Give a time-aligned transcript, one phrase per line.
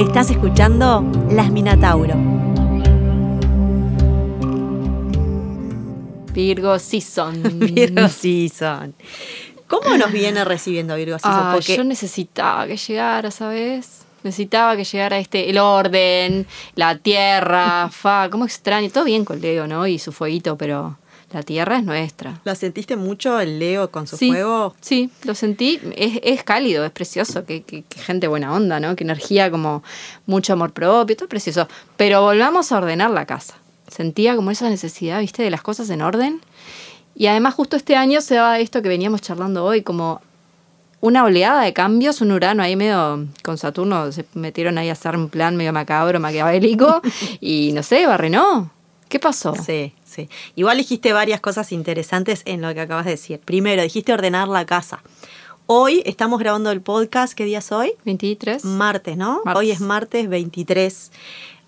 [0.00, 2.14] Estás escuchando Las Minatauro.
[6.32, 7.42] Virgo Season.
[7.74, 8.94] Virgo Season.
[9.68, 11.40] ¿Cómo nos viene recibiendo Virgo Season?
[11.42, 14.06] Ah, Porque Yo necesitaba que llegara, ¿sabes?
[14.22, 16.46] Necesitaba que llegara este, el orden,
[16.76, 18.88] la tierra, fa, cómo extraño.
[18.88, 19.86] Todo bien con Leo, ¿no?
[19.86, 20.96] Y su fueguito, pero
[21.32, 22.40] la tierra es nuestra.
[22.44, 24.74] ¿Lo sentiste mucho el Leo con su Sí, fuego?
[24.80, 25.80] sí, lo sentí.
[25.96, 27.44] Es, es cálido, es precioso.
[27.44, 28.96] Qué, qué- qué gente buena onda, ¿no?
[28.96, 29.82] Qué energía, como
[30.26, 31.68] mucho amor propio, todo es precioso.
[31.96, 33.54] Pero volvamos a ordenar la casa.
[33.88, 35.42] Sentía como esa necesidad, ¿viste?
[35.42, 36.40] De las cosas en orden.
[37.14, 40.20] Y además justo este año se daba esto que veníamos charlando hoy, como
[41.00, 45.16] una oleada de cambios, un Urano ahí medio con Saturno, se metieron ahí a hacer
[45.16, 47.00] un plan medio macabro, maquiavélico,
[47.40, 48.70] y no sé, barrenó.
[49.08, 49.54] ¿Qué pasó?
[49.56, 50.28] Sí, sí.
[50.56, 53.40] Igual dijiste varias cosas interesantes en lo que acabas de decir.
[53.40, 55.02] Primero, dijiste ordenar la casa.
[55.66, 57.34] Hoy estamos grabando el podcast.
[57.34, 57.92] ¿Qué día es hoy?
[58.04, 58.64] 23.
[58.64, 59.40] Martes, ¿no?
[59.44, 59.60] Martes.
[59.60, 61.12] Hoy es martes 23.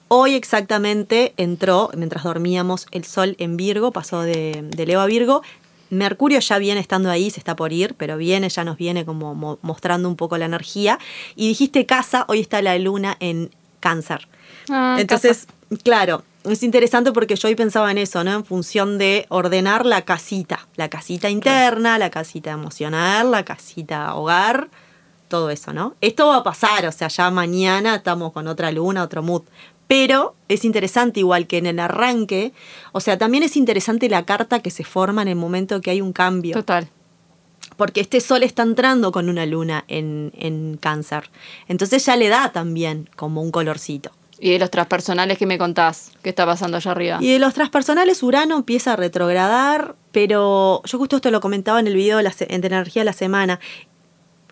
[0.09, 5.43] Hoy exactamente entró, mientras dormíamos, el sol en Virgo, pasó de, de Leo a Virgo.
[5.89, 9.35] Mercurio ya viene estando ahí, se está por ir, pero viene, ya nos viene como
[9.35, 10.99] mo- mostrando un poco la energía.
[11.37, 14.27] Y dijiste casa, hoy está la luna en cáncer.
[14.71, 15.47] Ah, Entonces,
[15.83, 18.33] claro, es interesante porque yo hoy pensaba en eso, ¿no?
[18.33, 24.69] En función de ordenar la casita, la casita interna, la casita emocional, la casita hogar,
[25.29, 25.95] todo eso, ¿no?
[26.01, 29.43] Esto va a pasar, o sea, ya mañana estamos con otra luna, otro mood.
[29.87, 32.53] Pero es interesante igual que en el arranque,
[32.93, 36.01] o sea, también es interesante la carta que se forma en el momento que hay
[36.01, 36.89] un cambio Total.
[37.77, 41.31] porque este sol está entrando con una luna en, en cáncer.
[41.69, 44.13] Entonces ya le da también como un colorcito.
[44.43, 47.19] Y de los transpersonales que me contás, ¿qué está pasando allá arriba?
[47.21, 51.87] Y de los transpersonales, Urano empieza a retrogradar, pero yo justo esto lo comentaba en
[51.87, 53.61] el video de, la de energía de la semana.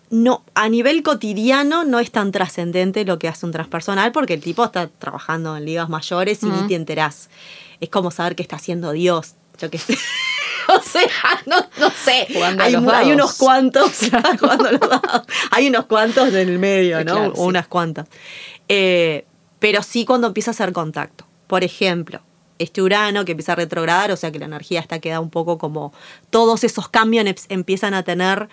[0.09, 4.41] No, a nivel cotidiano no es tan trascendente lo que hace un transpersonal porque el
[4.41, 7.29] tipo está trabajando en ligas mayores y ni te enterás.
[7.81, 9.97] Es como saber qué está haciendo Dios, yo qué sé.
[10.69, 11.09] o sea,
[11.47, 12.27] no, no sé.
[12.59, 12.75] Hay,
[13.11, 14.89] unos cuantos, los
[15.51, 17.13] hay unos cuantos en el medio, ¿no?
[17.13, 17.41] Claro, o sí.
[17.41, 18.07] unas cuantas.
[18.69, 19.25] Eh,
[19.61, 21.25] pero sí cuando empieza a hacer contacto.
[21.47, 22.19] Por ejemplo,
[22.59, 25.57] este Urano que empieza a retrogradar, o sea que la energía está queda un poco
[25.57, 25.93] como
[26.31, 28.49] todos esos cambios em- empiezan a tener.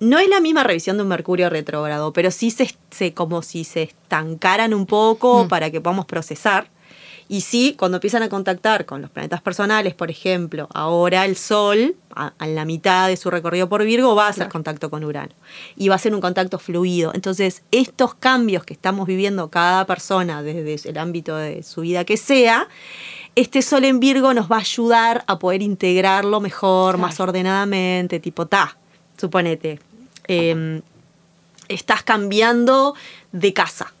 [0.00, 3.64] No es la misma revisión de un Mercurio retrógrado, pero sí se, se- como si
[3.64, 5.48] se estancaran un poco Mm.
[5.48, 6.68] para que podamos procesar.
[7.28, 11.96] Y sí, cuando empiezan a contactar con los planetas personales, por ejemplo, ahora el Sol,
[12.14, 14.52] a, a la mitad de su recorrido por Virgo, va a hacer Claro.
[14.52, 15.32] contacto con Urano.
[15.76, 17.10] Y va a ser un contacto fluido.
[17.14, 22.16] Entonces, estos cambios que estamos viviendo cada persona desde el ámbito de su vida que
[22.16, 22.68] sea,
[23.34, 27.08] este Sol en Virgo nos va a ayudar a poder integrarlo mejor, Claro.
[27.08, 28.76] más ordenadamente, tipo, ta,
[29.18, 29.80] suponete,
[30.28, 30.80] em,
[31.68, 32.94] estás cambiando
[33.32, 33.92] de casa.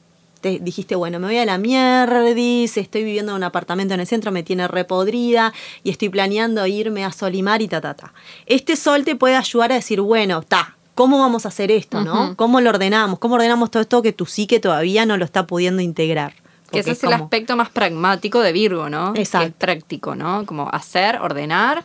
[0.46, 4.06] Te dijiste, bueno, me voy a la mierdis, estoy viviendo en un apartamento en el
[4.06, 5.52] centro, me tiene repodrida
[5.82, 8.14] y estoy planeando irme a Solimar y ta, ta, ta.
[8.46, 12.36] Este sol te puede ayudar a decir, bueno, ta, ¿cómo vamos a hacer esto, no?
[12.36, 13.18] ¿Cómo lo ordenamos?
[13.18, 16.34] ¿Cómo ordenamos todo esto que tu psique todavía no lo está pudiendo integrar?
[16.70, 19.14] Que ese es el aspecto más pragmático de Virgo, ¿no?
[19.16, 19.46] Exacto.
[19.46, 20.46] Que es práctico, ¿no?
[20.46, 21.82] Como hacer, ordenar.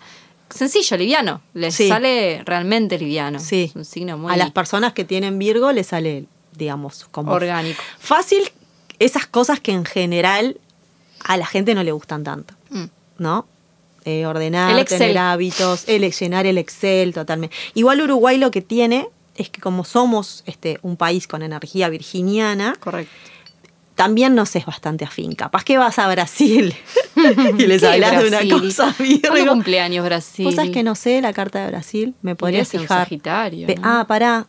[0.51, 1.41] Sencillo, liviano.
[1.55, 1.87] Les Sí.
[1.87, 3.39] sale realmente liviano.
[3.39, 3.63] Sí.
[3.69, 6.25] Es un signo muy A las personas que tienen Virgo le sale,
[6.55, 7.81] digamos, como orgánico.
[7.99, 8.43] fácil
[8.99, 10.57] esas cosas que en general
[11.23, 12.85] a la gente no le gustan tanto, Mm.
[13.17, 13.45] ¿no?
[14.05, 17.55] Eh, ordenar, El tener hábitos, el, llenar el Excel, totalmente.
[17.75, 22.75] Igual Uruguay lo que tiene es que como somos este, un país con energía virginiana,
[22.79, 23.11] Correcto.
[23.95, 25.35] también nos es bastante afín.
[25.35, 26.73] Capaz que vas a Brasil
[27.59, 29.51] y les ¿Qué hablas de una cosa ¿Cuándo Virgo.
[29.53, 30.45] cumpleaños Brasil?
[30.45, 33.03] Vos sabés que no sé la carta de Brasil, me podría fijar.
[33.05, 33.67] Sagitario.
[33.83, 34.47] Ah, pará.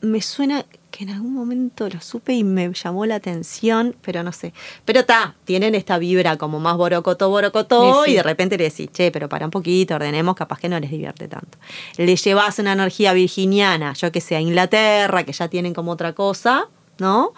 [0.00, 0.64] Me suena
[0.96, 4.54] que en algún momento lo supe y me llamó la atención, pero no sé.
[4.86, 8.10] Pero está, tienen esta vibra como más borocotó, borocotó, Sí, sí.
[8.12, 10.90] y de repente le decís, che, pero para un poquito, ordenemos, capaz que no les
[10.90, 11.58] divierte tanto.
[11.98, 16.14] Le llevas una energía virginiana, yo que sé, a Inglaterra, que ya tienen como otra
[16.14, 16.66] cosa,
[16.98, 17.34] ¿no?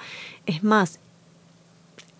[0.47, 1.01] Es más,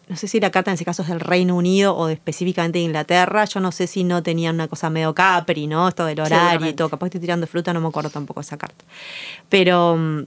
[0.09, 2.81] no sé si la carta en ese caso es del Reino Unido o de específicamente
[2.81, 3.45] de Inglaterra.
[3.45, 5.87] Yo no sé si no tenían una cosa medio Capri, ¿no?
[5.87, 6.89] Esto del horario y todo.
[6.89, 8.85] Capaz que estoy tirando fruta, no me acuerdo tampoco esa carta.
[9.49, 10.23] Pero mm,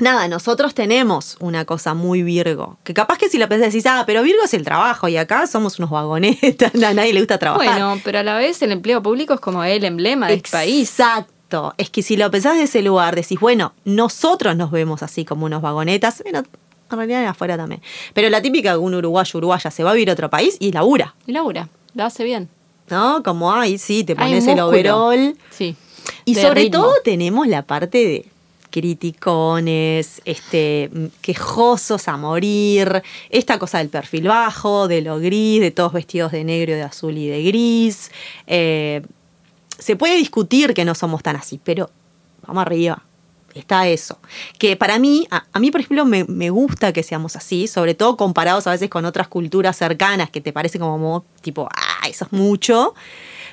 [0.00, 2.78] nada, nosotros tenemos una cosa muy Virgo.
[2.84, 5.46] Que capaz que si la pensás decís, ah, pero Virgo es el trabajo y acá
[5.46, 7.66] somos unos vagonetas, a nadie le gusta trabajar.
[7.66, 10.90] Bueno, pero a la vez el empleo público es como el emblema del país.
[10.90, 11.74] Exacto.
[11.76, 15.46] Es que si lo pensás de ese lugar, decís, bueno, nosotros nos vemos así como
[15.46, 16.22] unos vagonetas.
[16.22, 16.44] Bueno,
[16.90, 17.82] en realidad afuera también.
[18.14, 21.14] Pero la típica un uruguayo uruguaya se va a vivir a otro país y labura.
[21.26, 22.48] Y Laura, lo hace bien.
[22.88, 23.22] ¿No?
[23.22, 25.36] Como, ay, sí, te pones el overall.
[25.50, 25.76] Sí.
[26.24, 26.82] Y sobre ritmo.
[26.82, 28.31] todo tenemos la parte de
[28.72, 30.90] criticones, este,
[31.20, 36.42] quejosos a morir, esta cosa del perfil bajo, de lo gris, de todos vestidos de
[36.42, 38.10] negro, de azul y de gris.
[38.48, 39.02] Eh,
[39.78, 41.90] se puede discutir que no somos tan así, pero
[42.46, 43.04] vamos arriba.
[43.54, 44.18] Está eso.
[44.58, 48.16] Que para mí, a, mí por ejemplo, me, me gusta que seamos así, sobre todo
[48.16, 52.24] comparados a veces con otras culturas cercanas que te parece como mo- tipo, ah, eso
[52.24, 52.94] es mucho.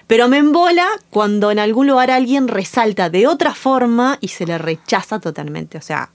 [0.09, 4.57] Pero me embola cuando en algún lugar alguien resalta de otra forma y se le
[4.57, 5.77] rechaza totalmente.
[5.77, 6.09] O sea,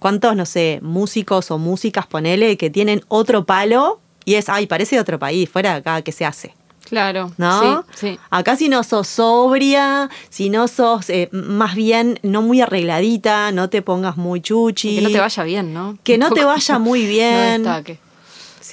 [0.00, 4.96] ¿cuántos, no sé, músicos o músicas, ponele, que tienen otro palo y es, ay, parece
[4.96, 6.56] de otro país, fuera de acá, ¿qué se hace?
[6.88, 7.30] Claro.
[7.38, 7.84] ¿no?
[7.94, 8.18] Sí, sí.
[8.30, 13.70] Acá si no sos sobria, si no sos eh, más bien no muy arregladita, no
[13.70, 14.96] te pongas muy chuchi.
[14.96, 15.96] Que no te vaya bien, ¿no?
[16.02, 17.62] Que no te vaya muy No bien.
[17.62, 17.98] destaque.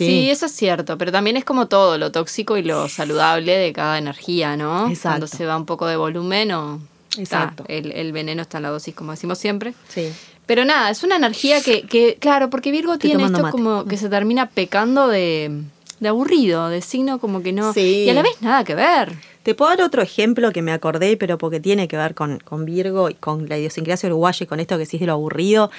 [0.06, 0.12] Sí.
[0.24, 0.30] Sí.
[0.30, 3.98] eso es cierto, pero también es como todo, lo tóxico y lo saludable de cada
[3.98, 4.88] energía, ¿no?
[4.90, 5.10] Exacto.
[5.10, 6.80] Cuando se va un poco de volumen o
[7.18, 7.64] Exacto.
[7.64, 9.74] está, el, el veneno está en la dosis, como decimos siempre.
[9.90, 10.12] Sí.
[10.46, 13.52] Pero nada, es una energía que, que claro, porque Virgo Estoy tiene esto mate.
[13.52, 15.62] como que se termina pecando de,
[16.00, 17.72] de aburrido, de signo como que no...
[17.74, 18.04] Sí.
[18.06, 19.14] Y a la vez nada que ver.
[19.44, 22.66] Te puedo dar otro ejemplo que me acordé, pero porque tiene que ver con, con
[22.66, 25.72] Virgo y con la idiosincrasia uruguaya y con esto que decís de lo aburrido.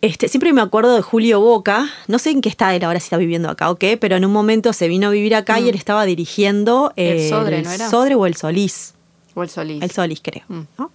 [0.00, 3.04] Este, siempre me acuerdo de Julio Boca, no sé en qué está él ahora, si
[3.06, 5.64] está viviendo acá o qué, pero en un momento se vino a vivir acá y
[5.64, 5.68] Mm.
[5.68, 7.90] él estaba dirigiendo El eh, Sodre, ¿no era?
[7.90, 8.94] Sodre o el Solís.
[9.34, 9.82] O el Solís.
[9.82, 10.44] El Solís, creo.
[10.46, 10.60] Mm.
[10.78, 10.92] ¿no?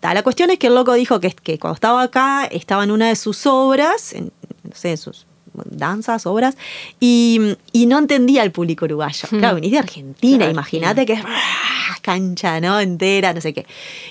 [0.00, 2.90] Ta, La cuestión es que el loco dijo que, que cuando estaba acá estaba en
[2.90, 5.26] una de sus obras, en, no sé, en sus
[5.66, 6.56] danzas, obras,
[7.00, 9.28] y, y no entendía al público uruguayo.
[9.30, 9.38] Mm.
[9.38, 11.22] Claro, venís de Argentina, Claro, imagínate que es
[12.02, 12.80] cancha, ¿no?
[12.80, 13.66] Entera, no sé qué.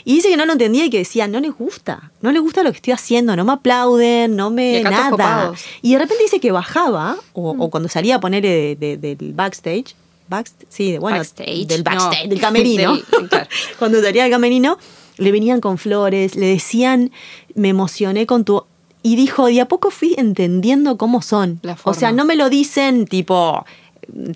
[0.06, 2.64] Y dice que no lo entendía y que decía, no les gusta, no les gusta
[2.64, 5.10] lo que estoy haciendo, no me aplauden, no me nada.
[5.10, 5.62] copados.
[5.82, 9.34] Y de repente dice que bajaba, o, o cuando salía a poner de, de- del
[9.34, 9.96] backstage,
[10.30, 12.30] backst- sí, de- bueno, Backstage, del backstage, no.
[12.30, 12.94] del camerino.
[13.12, 13.48] Del- claro.
[13.80, 14.78] cuando salía del camerino,
[15.18, 17.12] le venían con flores, le decían,
[17.56, 18.64] me emocioné con tu...
[19.04, 21.60] Y dijo, de a poco fui entendiendo cómo son.
[21.84, 23.66] O sea, no me lo dicen tipo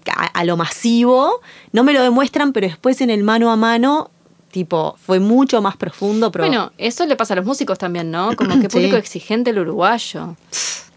[0.08, 1.42] a, a lo masivo,
[1.72, 4.10] no me lo demuestran, pero después en el mano a mano,
[4.52, 6.31] tipo, fue mucho más profundo.
[6.31, 8.36] Pero Bueno, eso le pasa a los músicos también, ¿no?
[8.36, 8.78] Como que Sí.
[8.78, 10.36] público exigente el uruguayo.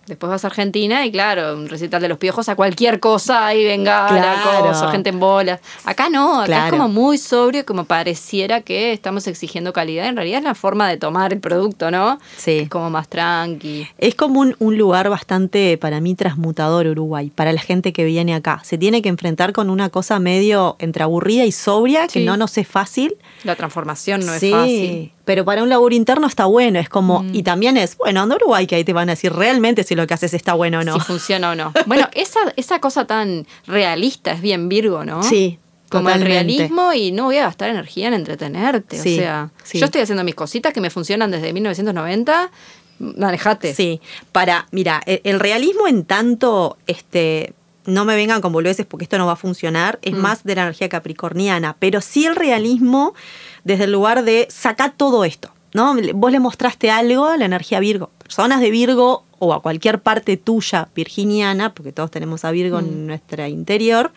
[0.07, 3.65] Después vas a Argentina y claro, un recital de los piojos a cualquier cosa y
[3.65, 4.69] venga Claro.
[4.69, 5.61] cosa, gente en bolas.
[5.85, 6.65] Acá no, acá Claro.
[6.67, 10.07] es como muy sobrio, como pareciera que estamos exigiendo calidad.
[10.07, 12.19] En realidad es la forma de tomar el producto, ¿no?
[12.37, 12.59] Sí.
[12.59, 13.87] Es como más tranqui.
[13.99, 18.35] Es como un, un lugar bastante, para mí, transmutador Uruguay, para la gente que viene
[18.35, 18.61] acá.
[18.65, 22.59] Se tiene que enfrentar con una cosa medio entre aburrida y sobria, que no nos
[22.59, 23.17] es fácil.
[23.45, 25.13] La transformación no sí, es fácil.
[25.25, 27.35] Pero para un laburo interno está bueno, es como, Mm.
[27.35, 30.07] y también es, bueno, anda Uruguay, que ahí te van a decir realmente si lo
[30.07, 30.95] que haces está bueno o no.
[30.95, 31.73] Si funciona o no.
[31.87, 35.23] Bueno, esa, esa cosa tan realista es bien Virgo, ¿no?
[35.23, 35.59] Sí,
[35.91, 38.99] Como el realismo y no voy a gastar energía en entretenerte.
[38.99, 39.79] Sí, o sea, sí.
[39.79, 42.51] yo estoy haciendo mis cositas que me funcionan desde 1990.
[42.99, 43.75] Manejate.
[43.75, 44.01] Sí,
[44.33, 47.53] para, mira, e- el realismo en tanto, este,
[47.87, 50.19] no me vengan con boludeces porque esto no va a funcionar, es Mm.
[50.19, 53.15] más de la energía capricorniana, pero sí el realismo
[53.65, 55.97] desde el lugar de sacar todo esto, ¿no?
[56.15, 60.37] Vos le mostraste algo a la energía Virgo, personas de Virgo o a cualquier parte
[60.37, 62.85] tuya virginiana, porque todos tenemos a Virgo Mm.
[62.85, 64.13] en nuestra interior,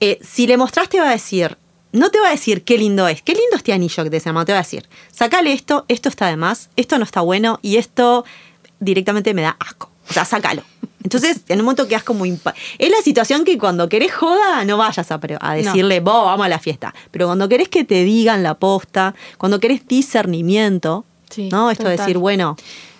[0.00, 1.58] eh, si le mostraste va a decir,
[1.92, 4.26] no te va a decir qué lindo es, qué lindo este anillo que te se
[4.26, 7.58] llama, te va a decir, sacale esto, esto está de más, esto no está bueno
[7.62, 8.24] y esto
[8.80, 9.90] directamente me da asco.
[10.08, 10.62] O sea, sácalo.
[11.04, 12.26] Entonces, en un momento quedas como...
[12.26, 15.18] impa- Es la situación que cuando querés joda, no vayas a,
[15.54, 16.94] decirle, vos, vamos a la fiesta.
[17.10, 21.70] Pero cuando querés que te digan la posta, cuando querés discernimiento, Sí, ¿no?
[21.70, 22.56] Esto de decir, bueno,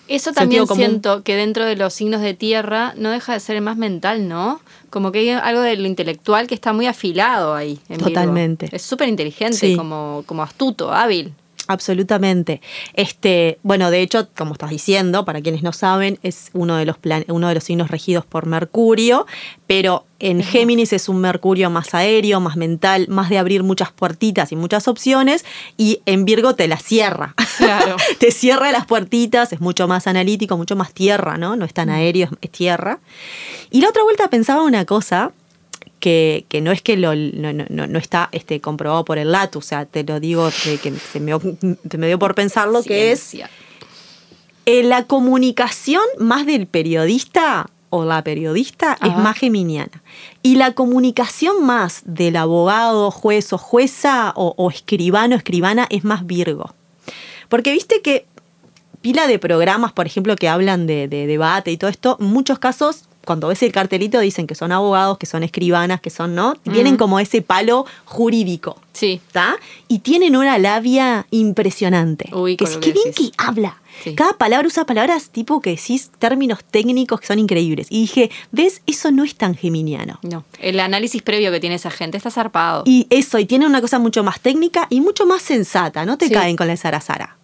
[0.07, 3.61] Eso también siento que dentro de los signos de tierra no deja de ser el
[3.63, 4.59] más mental, ¿no?
[4.89, 7.79] Como que hay algo de lo intelectual que está muy afilado ahí.
[7.89, 8.05] en Virgo.
[8.09, 8.69] Totalmente.
[8.71, 9.75] Es súper inteligente, Sí.
[9.75, 11.33] como, como astuto, hábil.
[11.69, 12.61] Absolutamente.
[12.95, 16.97] Este, bueno, de hecho, como estás diciendo, para quienes no saben, es uno de los
[16.97, 19.27] plan- uno de los signos regidos por Mercurio,
[19.67, 24.51] pero en Géminis es un Mercurio más aéreo, más mental, más de abrir muchas puertitas
[24.51, 25.45] y muchas opciones,
[25.77, 27.35] y en Virgo te la cierra.
[27.57, 27.97] Claro.
[28.19, 31.55] te cierra las puertitas, es mucho más analítico, mucho más tierra, ¿no?
[31.55, 32.99] No es tan aéreo, es tierra.
[33.69, 35.33] Y la otra vuelta pensaba una cosa
[35.99, 39.31] que, que no es que lo, no, no- no- no está este, comprobado por el
[39.31, 41.33] LATU, o sea, te lo digo de que se me,
[42.07, 43.49] dio por pensarlo, que es Ciencia.
[44.65, 50.03] eh, la comunicación más del periodista o la periodista es más geminiana.
[50.43, 56.27] Y la comunicación más del abogado, juez o jueza o, o escribano, escribana es más
[56.27, 56.75] Virgo.
[57.49, 58.27] Porque viste que
[59.01, 62.59] pila de programas, por ejemplo, que hablan de, de debate y todo esto, en muchos
[62.59, 66.55] casos cuando ves el cartelito dicen que son abogados, que son escribanas, que son, ¿no?
[66.65, 68.81] Vienen como ese palo jurídico.
[68.93, 69.21] Sí.
[69.25, 69.55] ¿Está?
[69.87, 71.27] Y tienen una labia
[71.63, 72.29] impresionante.
[72.33, 73.81] Uy, que es que que bien que habla.
[74.03, 74.15] Sí.
[74.15, 77.87] Cada palabra usa palabras tipo que decís términos técnicos que son increíbles.
[77.89, 78.81] Y dije, ¿ves?
[78.87, 80.19] Eso no es tan geminiano.
[80.23, 80.43] No.
[80.59, 82.83] El análisis previo que tiene esa gente está zarpado.
[82.85, 86.05] Y eso, y tiene una cosa mucho más técnica y mucho más sensata.
[86.05, 86.33] No te Sí.
[86.33, 87.35] caen con la zarazara.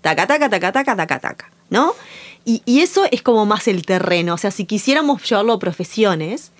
[0.00, 1.50] Taca, taca, taca, taca, taca, taca.
[1.68, 1.92] ¿No?
[2.44, 4.34] Y, y eso es como más el terreno.
[4.34, 6.52] O sea, si quisiéramos llevarlo a profesiones,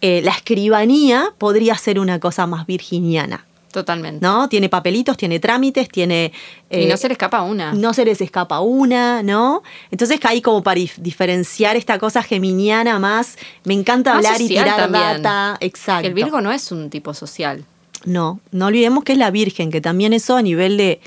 [0.00, 3.44] eh, la escribanía podría ser una cosa más virginiana.
[3.72, 4.24] Totalmente.
[4.24, 4.48] ¿No?
[4.48, 6.32] Tiene papelitos, tiene trámites, tiene.
[6.70, 7.74] y eh, no se le escapa una.
[7.74, 9.62] no se les escapa una, ¿no?
[9.90, 13.36] Entonces hay como para dif- diferenciar esta cosa geminiana más.
[13.64, 15.22] Me encanta Más hablar y tirar también.
[15.22, 15.58] data.
[15.60, 16.08] Exacto.
[16.08, 17.64] El Virgo no es un tipo social.
[18.06, 21.00] No, no olvidemos que es la Virgen, que también eso a nivel de,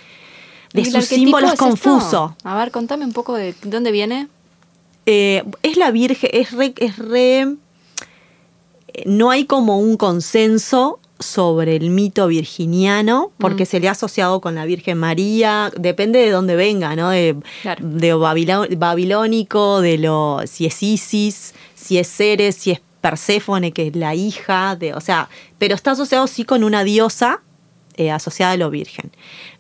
[0.74, 1.66] de ¿Y el sus símbolos es esto?
[1.66, 2.36] confuso.
[2.44, 4.28] A ver, contame un poco de dónde viene.
[5.06, 7.42] Eh, es la Virgen, es re, es re-
[8.94, 14.40] eh, No hay como un consenso sobre el mito virginiano, porque se le ha asociado
[14.40, 17.10] con la Virgen María, depende de dónde venga, ¿no?
[17.10, 17.86] De, Claro.
[17.86, 23.88] de babilo- babilónico, de lo, si es Isis, si es Ceres, si es Perséfone, que
[23.88, 27.42] es la hija, de, o sea, pero está asociado sí con una diosa
[28.00, 29.12] eh, asociada a lo virgen.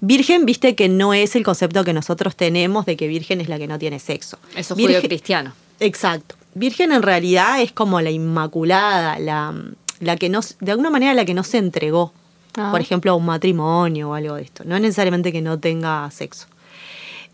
[0.01, 3.57] Virgen, viste que no es el concepto que nosotros tenemos de que virgen es la
[3.59, 4.37] que no tiene sexo.
[4.55, 5.53] Eso es Virgen- judío cristiano.
[5.79, 6.35] Exacto.
[6.55, 9.53] Virgen en realidad es como la inmaculada, la,
[9.99, 12.13] la que no, de alguna manera la que no se entregó,
[12.55, 12.69] Ah.
[12.71, 14.63] por ejemplo, a un matrimonio o algo de esto.
[14.65, 16.47] No es necesariamente que no tenga sexo.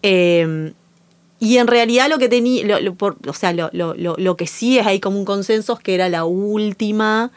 [0.04, 0.74] Eh,
[1.40, 4.78] y en realidad lo que tenía, lo- lo- por- o sea, lo, lo- que sí
[4.80, 7.32] es ahí como un consenso es que era la última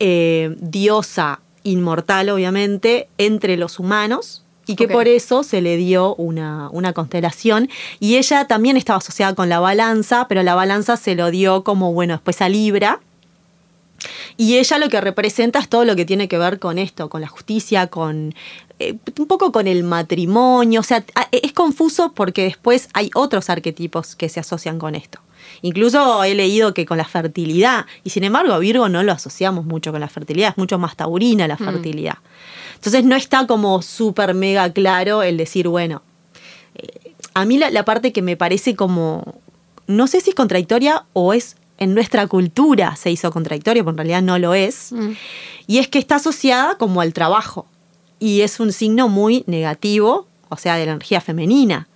[0.00, 4.42] eh, diosa inmortal, obviamente, entre los humanos.
[4.66, 7.68] Y que por eso se le dio una, una constelación.
[8.00, 11.92] Y ella también estaba asociada con la balanza, pero la balanza se lo dio como,
[11.92, 13.00] bueno, después a Libra.
[14.36, 17.20] Y ella lo que representa es todo lo que tiene que ver con esto, con
[17.20, 18.34] la justicia, con
[18.78, 20.80] eh, un poco con el matrimonio.
[20.80, 25.20] O sea, es confuso porque después hay otros arquetipos que se asocian con esto.
[25.62, 29.64] Incluso he leído que con la fertilidad, y sin embargo a Virgo no lo asociamos
[29.64, 32.18] mucho con la fertilidad, es mucho más taurina la fertilidad.
[32.74, 36.02] Entonces no está como súper mega claro el decir, bueno,
[36.74, 39.40] eh, a mí la, la parte que me parece como,
[39.86, 43.96] no sé si es contradictoria o es en nuestra cultura se hizo contradictoria, pero en
[43.96, 45.12] realidad no lo es, Mm.
[45.66, 47.66] y es que está asociada como al trabajo,
[48.20, 51.88] y es un signo muy negativo, o sea, de la energía femenina.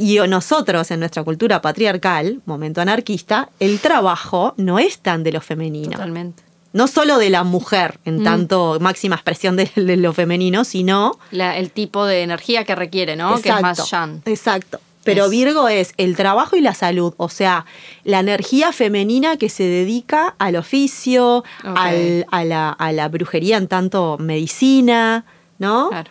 [0.00, 5.40] Y nosotros, en nuestra cultura patriarcal, momento anarquista, el trabajo no es tan de lo
[5.40, 6.44] femenino Totalmente.
[6.72, 8.22] no solo de la mujer en Mm.
[8.24, 13.16] tanto máxima expresión de, de lo femenino, sino La- el tipo de energía que requiere,
[13.16, 13.42] ¿no?
[13.42, 14.22] Que es más yang.
[14.26, 14.78] Exacto.
[15.02, 17.64] Pero Es- Virgo es el trabajo y la salud, o sea,
[18.04, 23.66] la energía femenina que se dedica al oficio, al- a, la, a la brujería en
[23.68, 25.24] tanto medicina,
[25.58, 25.88] ¿no?
[25.88, 26.10] Claro.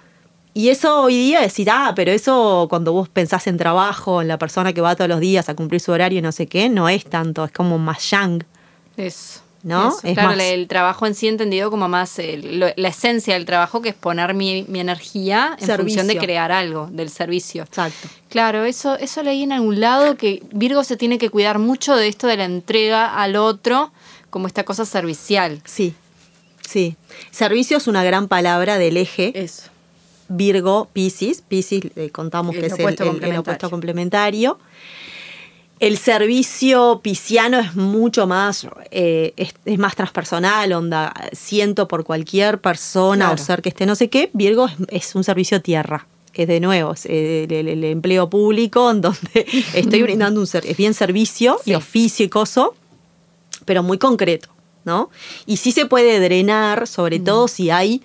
[0.58, 4.40] Y eso hoy día decir, ah, pero eso cuando vos pensás en trabajo, en la
[4.40, 6.90] persona que va todos los días a cumplir su horario y no sé qué, no
[6.90, 8.44] es tanto, es como más yang.
[8.98, 9.42] Eso.
[9.62, 9.90] ¿No?
[9.90, 10.00] Eso.
[10.04, 13.82] Es claro, más- el trabajo en sí entendido como más lo- la esencia del trabajo,
[13.84, 17.64] que es poner mi, mi energía en función de crear algo, del servicio.
[17.64, 18.08] Exacto.
[18.30, 22.08] Claro, eso, eso leí en algún lado que Virgo se tiene que cuidar mucho de
[22.08, 23.92] esto de la entrega al otro,
[24.32, 25.62] como esta cosa servicial.
[25.66, 25.94] Sí,
[26.68, 26.96] sí.
[27.30, 29.34] Servicio es una gran palabra del eje.
[29.36, 29.64] Eso.
[30.30, 31.42] Virgo, Piscis.
[31.42, 33.42] Piscis eh, contamos El que es el, opuesto el- el complementario.
[33.42, 34.60] opuesto complementario.
[35.80, 42.60] El servicio pisciano es mucho más, eh, es, es más transpersonal, onda, siento por cualquier
[42.60, 43.42] persona Claro.
[43.42, 44.32] o ser que esté no sé qué.
[44.34, 46.08] Virgo es, es un servicio tierra.
[46.34, 50.66] Es de nuevo, es el, el- el empleo público en donde estoy brindando un ser,
[50.66, 51.72] es bien servicio Sí.
[51.72, 52.74] y oficio y coso,
[53.66, 54.50] pero muy concreto,
[54.84, 55.10] ¿no?
[55.46, 56.88] Y sí se puede drenar, Mm.
[56.88, 58.02] sobre todo si hay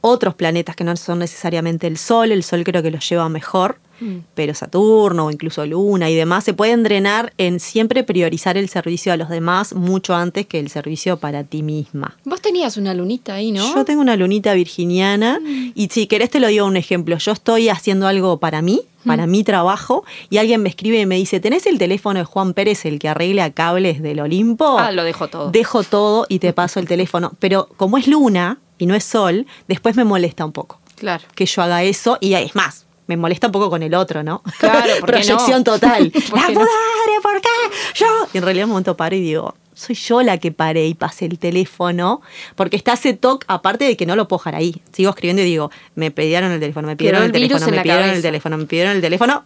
[0.00, 3.78] otros planetas que no son necesariamente el Sol, el Sol creo que los lleva mejor,
[4.02, 4.20] Mm.
[4.34, 9.12] pero Saturno o incluso Luna y demás se pueden drenar en siempre priorizar el servicio
[9.12, 12.16] a los demás mucho antes que el servicio para ti misma.
[12.24, 13.62] Vos tenías una lunita ahí, ¿no?
[13.68, 13.74] Mm.
[13.74, 15.38] Yo tengo una lunita virginiana
[15.74, 17.18] y si querés te lo digo un ejemplo.
[17.18, 19.30] Yo estoy haciendo algo para mí, para Mm.
[19.30, 22.86] mi trabajo, y alguien me escribe y me dice, ¿tenés el teléfono de Juan Pérez,
[22.86, 24.78] el que arregla cables del Olimpo?
[24.78, 25.50] Ah, lo dejo todo.
[25.50, 27.32] Dejo todo y te paso el teléfono.
[27.38, 31.22] Pero como es luna y no es sol, después me molesta un poco Claro.
[31.36, 32.86] que yo haga eso y es más.
[33.06, 34.42] Me molesta un poco con el otro, ¿no?
[34.58, 35.64] Claro, ¿por qué Proyección no?
[35.64, 36.10] total.
[36.30, 36.60] ¿Por ¡La no?
[36.60, 37.48] madre, ¿por qué?
[37.94, 38.06] Yo.
[38.32, 41.24] Y en realidad, un momento paro y digo, soy yo la que paré y pasé
[41.24, 42.20] el teléfono,
[42.54, 44.80] porque está ese toque, aparte de que no lo puedo dejar ahí.
[44.92, 48.22] Sigo escribiendo y digo, me pidieron el teléfono, me pidieron el teléfono, me pidieron el
[48.22, 49.44] teléfono, me pidieron el teléfono.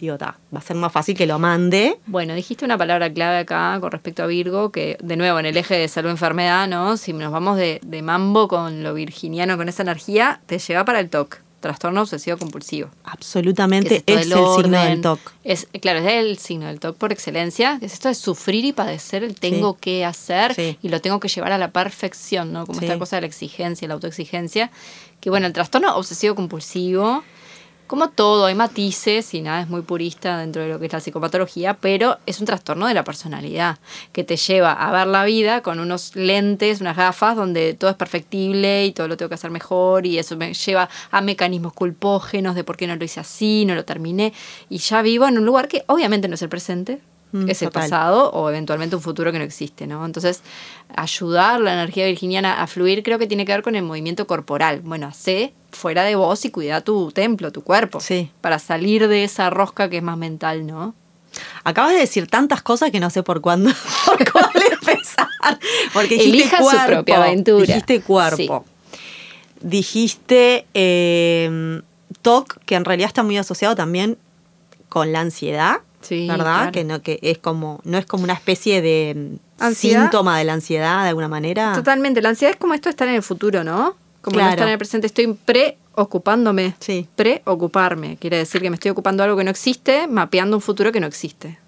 [0.00, 1.98] Digo, ta, va a ser más fácil que lo mande.
[2.06, 5.56] Bueno, dijiste una palabra clave acá con respecto a Virgo, que de nuevo en el
[5.56, 6.96] eje de salud-enfermedad, ¿no?
[6.96, 11.00] Si nos vamos de, de mambo con lo virginiano, con esa energía, te lleva para
[11.00, 12.90] el TOC, trastorno obsesivo compulsivo.
[13.04, 15.18] Absolutamente es, el signo del TOC.
[15.42, 17.78] Es, claro, es el signo del TOC por excelencia.
[17.80, 19.78] Es esto de sufrir y padecer el tengo Sí.
[19.80, 20.78] que hacer Sí.
[20.82, 22.66] y lo tengo que llevar a la perfección, ¿no?
[22.66, 22.84] Como Sí.
[22.84, 24.70] esta cosa de la exigencia, la autoexigencia.
[25.20, 27.24] Que bueno, el trastorno obsesivo compulsivo,
[27.86, 31.00] como todo, hay matices y nada es muy purista dentro de lo que es la
[31.00, 33.78] psicopatología, pero es un trastorno de la personalidad
[34.12, 37.96] que te lleva a ver la vida con unos lentes, unas gafas donde todo es
[37.96, 42.54] perfectible y todo lo tengo que hacer mejor y eso me lleva a mecanismos culpógenos
[42.54, 44.32] de por qué no lo hice así, no lo terminé
[44.68, 47.00] y ya vivo en un lugar que obviamente no es el presente.
[47.32, 47.82] Mm, es el total.
[47.82, 50.04] pasado o eventualmente un futuro que no existe, ¿no?
[50.06, 50.42] Entonces,
[50.94, 54.80] ayudar la energía virginiana a fluir creo que tiene que ver con el movimiento corporal.
[54.82, 58.00] Bueno, hace fuera de vos y cuida tu templo, tu cuerpo.
[58.00, 58.30] Sí.
[58.40, 60.94] Para salir de esa rosca que es más mental, ¿no?
[61.64, 63.70] Acabas de decir tantas cosas que no sé por cuándo,
[64.06, 65.28] por cuál empezar.
[65.92, 67.66] Porque dijiste Elija su cuerpo, propia aventura.
[67.66, 68.64] Dijiste cuerpo.
[69.60, 71.82] Dijiste eh,
[72.22, 74.16] TOC, que en realidad está muy asociado también
[74.88, 75.80] con la ansiedad.
[76.06, 76.44] Sí, ¿Verdad?
[76.44, 76.72] claro.
[76.72, 79.14] Que no, que es como, no es como una especie de
[79.58, 80.02] mm, Ansiedad.
[80.02, 81.72] síntoma de la ansiedad de alguna manera.
[81.74, 82.22] Totalmente.
[82.22, 83.96] La ansiedad es como esto de estar en el futuro, ¿no?
[84.20, 84.50] Como no Claro.
[84.50, 85.06] estar en el presente.
[85.06, 85.26] Estoy
[85.94, 86.74] preocupándome.
[86.80, 87.06] Sí.
[87.16, 88.16] Preocuparme.
[88.18, 91.00] Quiere decir que me estoy ocupando de algo que no existe, mapeando un futuro que
[91.00, 91.58] no existe.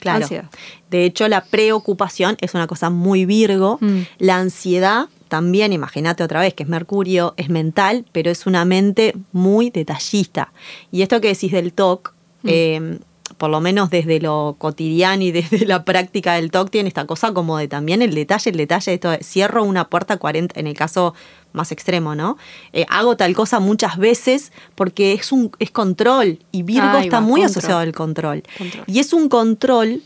[0.00, 0.22] Claro.
[0.24, 0.50] Ansiedad.
[0.90, 3.78] De hecho, la preocupación es una cosa muy virgo.
[3.80, 4.00] Mm.
[4.18, 9.14] La ansiedad también, imagínate otra vez, que es Mercurio, es mental, pero es una mente
[9.32, 10.52] muy detallista.
[10.90, 12.48] Y esto que decís del TOC, Mm.
[12.50, 12.98] eh,
[13.38, 17.32] por lo menos desde lo cotidiano y desde la práctica del TOC, tiene esta cosa
[17.32, 20.66] como de también el detalle, el detalle de esto de cierro una puerta 40, en
[20.66, 21.14] el caso
[21.52, 22.36] más extremo, ¿no?
[22.72, 27.20] Eh, hago tal cosa muchas veces porque es un es control y Virgo Ahí está
[27.20, 27.50] va, muy control.
[27.50, 28.42] asociado al control.
[28.58, 28.84] Control.
[28.86, 30.02] Y es un control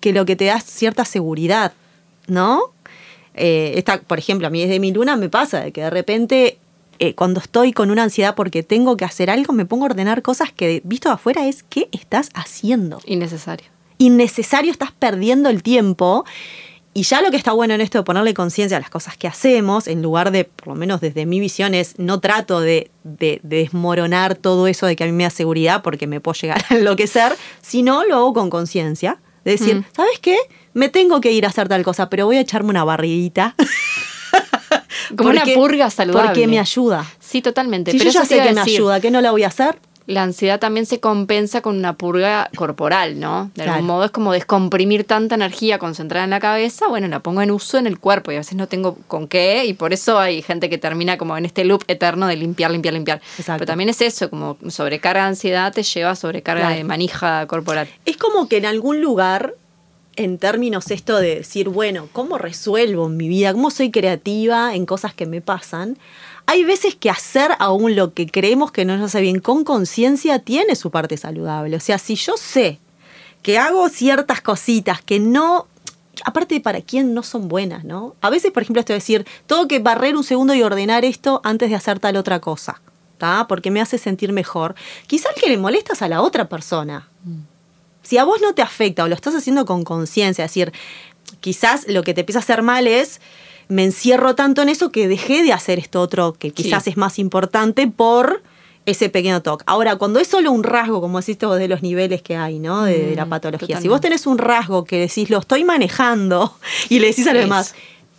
[0.00, 1.72] que lo que te da es cierta seguridad,
[2.26, 2.72] ¿no?
[3.34, 6.58] Eh, esta, por ejemplo, a mí desde mi luna me pasa de que de repente
[7.02, 10.22] eh, cuando estoy con una ansiedad porque tengo que hacer algo, me pongo a ordenar
[10.22, 13.00] cosas que visto de afuera es ¿qué estás haciendo?
[13.06, 13.66] Innecesario.
[13.98, 16.24] Innecesario, estás perdiendo el tiempo.
[16.94, 19.26] Y ya lo que está bueno en esto de ponerle conciencia a las cosas que
[19.26, 23.40] hacemos, en lugar de, por lo menos desde mi visión, es no trato de, de-
[23.42, 26.62] de desmoronar todo eso de que a mí me da seguridad porque me puedo llegar
[26.68, 29.20] a enloquecer, sino lo hago con conciencia.
[29.44, 29.84] De decir, Mm.
[29.96, 30.36] ¿sabes qué?
[30.74, 33.54] Me tengo que ir a hacer tal cosa, pero voy a echarme una barridita.
[35.16, 36.28] Como una purga saludable.
[36.28, 37.04] Porque me ayuda.
[37.20, 37.90] Sí, totalmente.
[37.92, 39.78] Si pero yo ya sé que me ayuda, ¿qué no la voy a hacer?
[40.06, 43.44] La ansiedad también se compensa con una purga corporal, ¿no?
[43.54, 43.72] De Claro.
[43.74, 47.52] algún modo es como descomprimir tanta energía concentrada en la cabeza, bueno, la pongo en
[47.52, 50.42] uso en el cuerpo y a veces no tengo con qué y por eso hay
[50.42, 53.20] gente que termina como en este loop eterno de limpiar, limpiar, limpiar.
[53.38, 53.60] Exacto.
[53.60, 56.76] Pero también es eso, como sobrecarga de ansiedad te lleva a sobrecarga Claro.
[56.76, 57.86] de manija corporal.
[58.04, 59.54] Es como que en algún lugar,
[60.16, 63.52] en términos esto de decir, bueno, ¿cómo resuelvo mi vida?
[63.52, 65.98] ¿Cómo soy creativa en cosas que me pasan?
[66.46, 70.40] Hay veces que hacer aún lo que creemos que no nos hace bien con conciencia
[70.40, 71.76] tiene su parte saludable.
[71.76, 72.78] O sea, si yo sé
[73.42, 75.66] que hago ciertas cositas que no,
[76.24, 78.14] aparte para quién no son buenas, ¿no?
[78.20, 81.40] A veces, por ejemplo, esto de decir, tengo que barrer un segundo y ordenar esto
[81.44, 82.80] antes de hacer tal otra cosa,
[83.18, 83.46] ¿tá?
[83.48, 84.74] Porque me hace sentir mejor.
[85.06, 87.08] Quizá que le molestas a la otra persona.
[88.02, 90.72] Si a vos no te afecta o lo estás haciendo con conciencia, es decir,
[91.40, 93.20] quizás lo que te empieza a hacer mal es
[93.68, 96.90] me encierro tanto en eso que dejé de hacer esto otro que quizás Sí.
[96.90, 98.42] es más importante por
[98.84, 99.62] ese pequeño toque.
[99.68, 102.82] Ahora, cuando es solo un rasgo, como decís vos, de los niveles que hay, ¿no?
[102.82, 103.80] De, de la Mm, patología.
[103.80, 106.56] Si vos tenés un rasgo que decís, lo estoy manejando,
[106.88, 107.74] y le decís a los demás,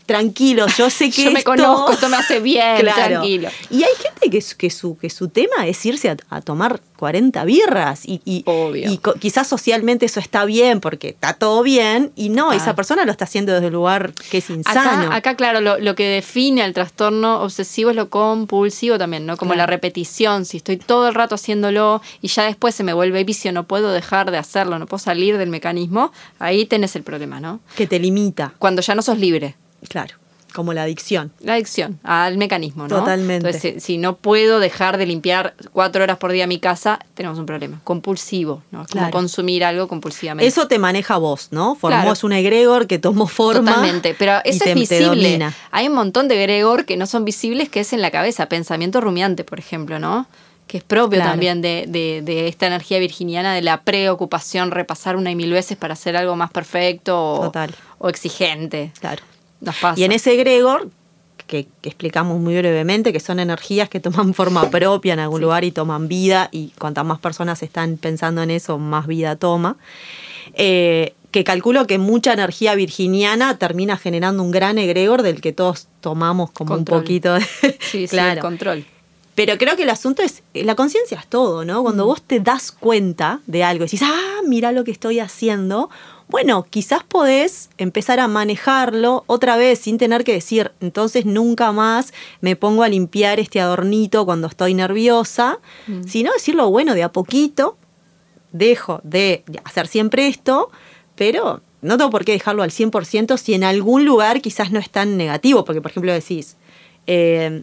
[0.06, 3.08] tranquilo, yo sé que Yo me esto- conozco, esto me hace bien, Claro.
[3.08, 3.50] tranquilo.
[3.70, 6.82] Y hay gente que, su- que, su, que su tema es irse a, a tomar
[6.98, 8.90] 40 birras y, y, Obvio.
[8.92, 13.12] y quizás socialmente eso está bien porque está todo bien y no, esa persona lo
[13.12, 14.80] está haciendo desde un lugar que es insano.
[15.08, 19.36] Acá, acá, claro, lo, lo que define al trastorno obsesivo es lo compulsivo también, ¿no?
[19.38, 19.64] Como Claro.
[19.68, 20.46] la repetición.
[20.46, 23.92] Si estoy todo el rato haciéndolo y ya después se me vuelve vicio, no puedo
[23.92, 27.60] dejar de hacerlo, no puedo salir del mecanismo, ahí tenés el problema, ¿no?
[27.76, 29.56] que te limita, Cuando ya no sos libre.
[29.90, 30.16] Claro,
[30.54, 31.32] como la adicción.
[31.40, 33.00] La adicción al mecanismo, ¿no?
[33.00, 33.48] Totalmente.
[33.48, 37.40] Entonces, si, si no puedo dejar de limpiar cuatro horas por día mi casa, tenemos
[37.40, 37.80] un problema.
[37.84, 38.84] Compulsivo, ¿no?
[38.84, 39.12] Es como Claro.
[39.14, 40.48] consumir algo compulsivamente.
[40.48, 41.74] Eso te maneja vos, ¿no?
[41.74, 42.20] Formó Claro.
[42.22, 43.72] un egregor que tomó forma.
[43.74, 45.40] Totalmente, pero eso es visible.
[45.72, 49.02] Hay un montón de Gregor que no son visibles, que es en la cabeza, pensamiento
[49.02, 50.28] rumiante, por ejemplo, ¿no?
[50.68, 51.32] Que es propio Claro.
[51.32, 55.78] también de, de- de esta energía virginiana, de la preocupación, repasar una y mil veces
[55.78, 57.74] para hacer algo más perfecto o, Total.
[57.98, 58.92] o exigente.
[59.00, 59.22] Claro.
[59.64, 60.00] Nos pasa.
[60.00, 60.90] Y en ese egregor,
[61.48, 65.64] que, que explicamos muy brevemente, que son energías que toman forma propia en algún lugar
[65.64, 69.78] y toman vida, y cuantas más personas están pensando en eso, más vida toma.
[70.54, 75.88] Eh, que calculo que mucha energía virginiana termina generando un gran egregor del que todos
[76.00, 77.00] tomamos como Control.
[77.00, 77.42] un poquito de...
[77.80, 78.40] Sí, claro.
[78.42, 78.86] control.
[79.36, 81.82] Pero creo que el asunto es, la conciencia es todo, ¿no?
[81.82, 85.90] Cuando vos te das cuenta de algo y decís, ah, mira lo que estoy haciendo,
[86.34, 92.12] bueno, quizás podés empezar a manejarlo otra vez sin tener que decir, entonces nunca más
[92.42, 95.60] me pongo a limpiar este adornito cuando estoy nerviosa,
[96.08, 97.78] sino decirlo, bueno, de a poquito
[98.52, 100.72] dejo de hacer siempre esto,
[101.14, 104.90] pero no tengo por qué dejarlo al 100% si en algún lugar quizás no es
[104.90, 106.58] tan negativo, porque por ejemplo decís,
[107.06, 107.62] eh,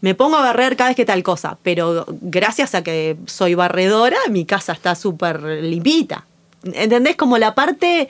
[0.00, 4.16] me pongo a barrer cada vez que tal cosa, pero gracias a que soy barredora,
[4.30, 6.24] mi casa está súper limpita.
[6.64, 7.16] ¿Entendés?
[7.16, 8.08] Como la parte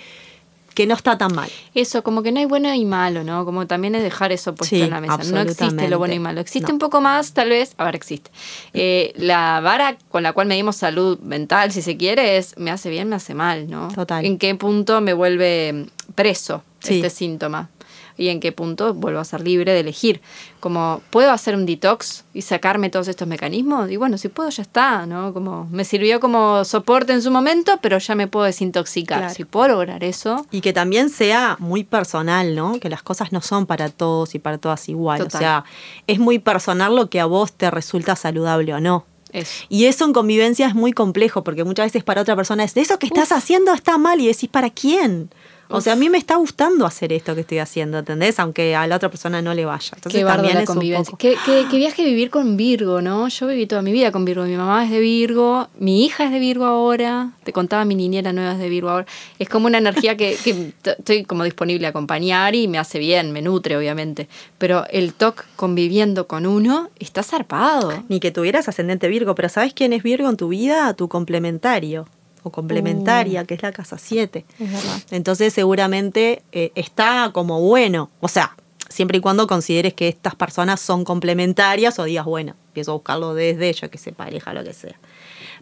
[0.75, 1.51] que no está tan mal.
[1.75, 3.45] Eso, como que no hay bueno y malo, ¿no?
[3.45, 5.17] Como también es dejar eso puesto Sí, en la mesa.
[5.33, 6.41] No existe lo bueno y malo.
[6.41, 6.75] Existe No.
[6.75, 8.31] un poco más, tal vez, a ver, existe.
[8.75, 12.91] Eh, la vara con la cual medimos salud mental, si se quiere, es me hace
[12.91, 13.89] bien, me hace mal, ¿no?
[13.89, 14.25] Total.
[14.25, 16.97] ¿En qué punto me vuelve preso Sí.
[16.97, 17.71] este síntoma?
[18.19, 20.21] Y en qué punto vuelvo a ser libre de elegir.
[20.59, 23.89] Como, ¿puedo hacer un detox y sacarme todos estos mecanismos?
[23.91, 25.33] Y bueno, si puedo, ya está, ¿no?
[25.33, 29.21] Como, me sirvió como soporte en su momento, pero ya me puedo desintoxicar.
[29.21, 29.35] Claro.
[29.35, 32.81] Si puedo lograr eso, Y que también sea muy personal, ¿no?
[32.81, 35.21] Que las cosas no son para todos y para todas igual.
[35.21, 35.37] Total.
[35.37, 35.65] O sea,
[36.09, 39.07] es muy personal lo que a vos te resulta saludable o no.
[39.33, 39.65] eso.
[39.69, 42.99] Y eso en convivencia es muy complejo, porque muchas veces para otra persona es, eso
[42.99, 45.31] que estás haciendo está mal, y decís, ¿para quién?
[45.71, 48.39] O sea, a mí me está gustando hacer esto que estoy haciendo, ¿entendés?
[48.41, 49.91] Aunque a la otra persona no le vaya.
[49.95, 51.11] Entonces Qué también la es un convivencia.
[51.11, 53.29] poco- Qué, qué- qué viaje vivir con Virgo, ¿no?
[53.29, 54.45] Yo viví toda mi vida con Virgo.
[54.45, 57.33] Mi mamá es de Virgo, mi hija es de Virgo ahora.
[57.45, 59.07] Te contaba, mi niñera nueva es de Virgo ahora.
[59.39, 60.39] Es como una energía que,
[60.85, 64.29] estoy como disponible a acompañar y me hace bien, me nutre, obviamente.
[64.57, 68.05] Pero el TOC conviviendo con uno está zarpado.
[68.09, 70.95] Ni que tuvieras ascendente Virgo, pero ¿sabes quién es Virgo en tu vida?
[70.95, 72.07] Tu complementario
[72.43, 74.45] o complementaria, que es la casa 7.
[74.59, 75.03] Es verdad.
[75.11, 78.57] Entonces seguramente eh, está como bueno, o sea,
[78.89, 83.35] siempre y cuando consideres que estas personas son complementarias o digas, bueno, empiezo a buscarlo
[83.35, 84.99] desde ella, que se pareja, lo que sea.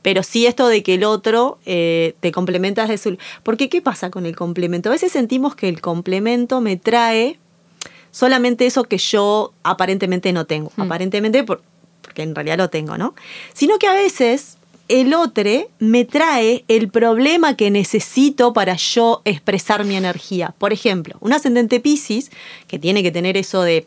[0.02, 3.18] Pero sí esto de que el otro eh, te complementa desde su...
[3.42, 4.90] Porque ¿qué pasa con el complemento?
[4.90, 7.38] A veces sentimos que el complemento me trae
[8.10, 10.70] solamente eso que yo aparentemente no tengo.
[10.76, 10.82] Hmm.
[10.82, 11.62] Aparentemente por-
[12.02, 13.14] porque en realidad lo tengo, ¿no?
[13.52, 19.84] Sino que a veces el otro me trae el problema que necesito para yo expresar
[19.84, 20.54] mi energía.
[20.58, 22.30] Por ejemplo, un ascendente Pisces,
[22.68, 23.86] que tiene que tener eso de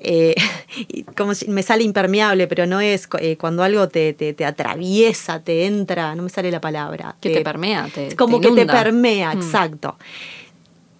[0.00, 0.34] eh,
[1.16, 5.40] como si- me sale impermeable, pero no es eh, cuando algo te, te- te atraviesa,
[5.42, 7.16] te entra, no me sale la palabra.
[7.20, 9.38] Que te permea, te- es como que te permea, Mm.
[9.38, 9.98] exacto.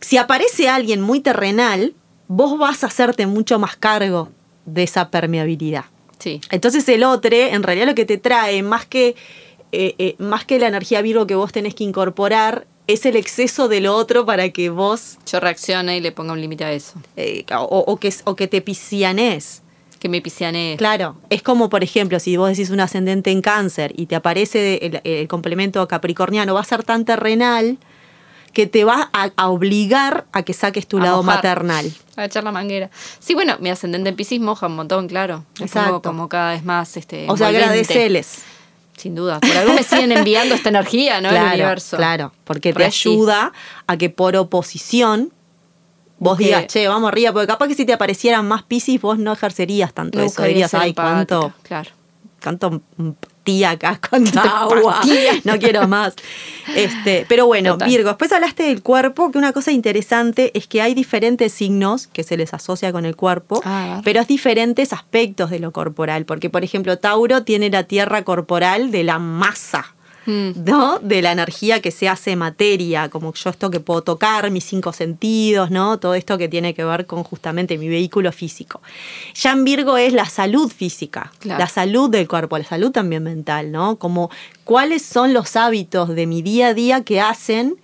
[0.00, 1.94] Si aparece alguien muy terrenal,
[2.28, 4.30] vos vas a hacerte mucho más cargo
[4.66, 5.84] de esa permeabilidad.
[6.18, 6.40] Sí.
[6.50, 9.14] Entonces el otro, en realidad lo que te trae, más que,
[9.72, 13.68] eh, eh, más que la energía Virgo que vos tenés que incorporar, es el exceso
[13.68, 16.94] del otro para que vos, Yo reaccione y le ponga un límite a eso.
[17.16, 19.62] eh, o, o que, o que te pisianés.
[20.00, 20.76] Que me piseanee.
[20.76, 24.76] Claro, es como por ejemplo, si vos decís un ascendente en cáncer y te aparece
[24.86, 27.78] el, el complemento capricorniano, va a ser tan terrenal
[28.52, 31.36] que te va a, a obligar a que saques tu A lado mojar.
[31.36, 31.92] maternal.
[32.16, 32.90] A echar la manguera.
[33.20, 35.44] Sí, bueno, mi ascendente en Piscis moja un montón, claro.
[35.60, 36.02] Exacto.
[36.02, 38.42] como, cada vez más este, O sea, agradeceles.
[38.96, 39.38] Sin duda.
[39.38, 41.28] Por algo me siguen enviando esta energía, ¿no?
[41.28, 41.96] El Claro, universo.
[41.96, 43.52] claro, porque te ayuda
[43.86, 45.32] a que por oposición
[46.18, 49.32] vos digas, che, vamos arriba, porque capaz que si te aparecieran más piscis vos no
[49.32, 50.42] ejercerías tanto eso.
[50.42, 51.90] Dirías, ay, cuánto, Claro.
[52.42, 52.82] cuánto
[53.64, 54.00] acá,
[54.44, 55.00] agua,
[55.44, 56.14] no quiero más.
[56.74, 57.88] Este, pero bueno, Total.
[57.88, 62.22] Virgo, después hablaste del cuerpo, que una cosa interesante es que hay diferentes signos que
[62.22, 66.50] se les asocia con el cuerpo, Ah, pero es diferentes aspectos de lo corporal, porque
[66.50, 69.94] por ejemplo, Tauro tiene la tierra corporal de la masa.
[70.28, 70.50] Mm.
[70.66, 70.98] ¿no?
[70.98, 74.92] De la energía que se hace materia, como yo esto que puedo tocar, mis cinco
[74.92, 75.98] sentidos, ¿no?
[75.98, 78.82] Todo esto que tiene que ver con justamente mi vehículo físico.
[79.34, 81.60] Ya en Virgo es la salud física, Claro.
[81.60, 83.96] la salud del cuerpo, la salud también mental, ¿no?
[83.96, 84.30] Como
[84.64, 87.76] cuáles son los hábitos de mi día a día que hacen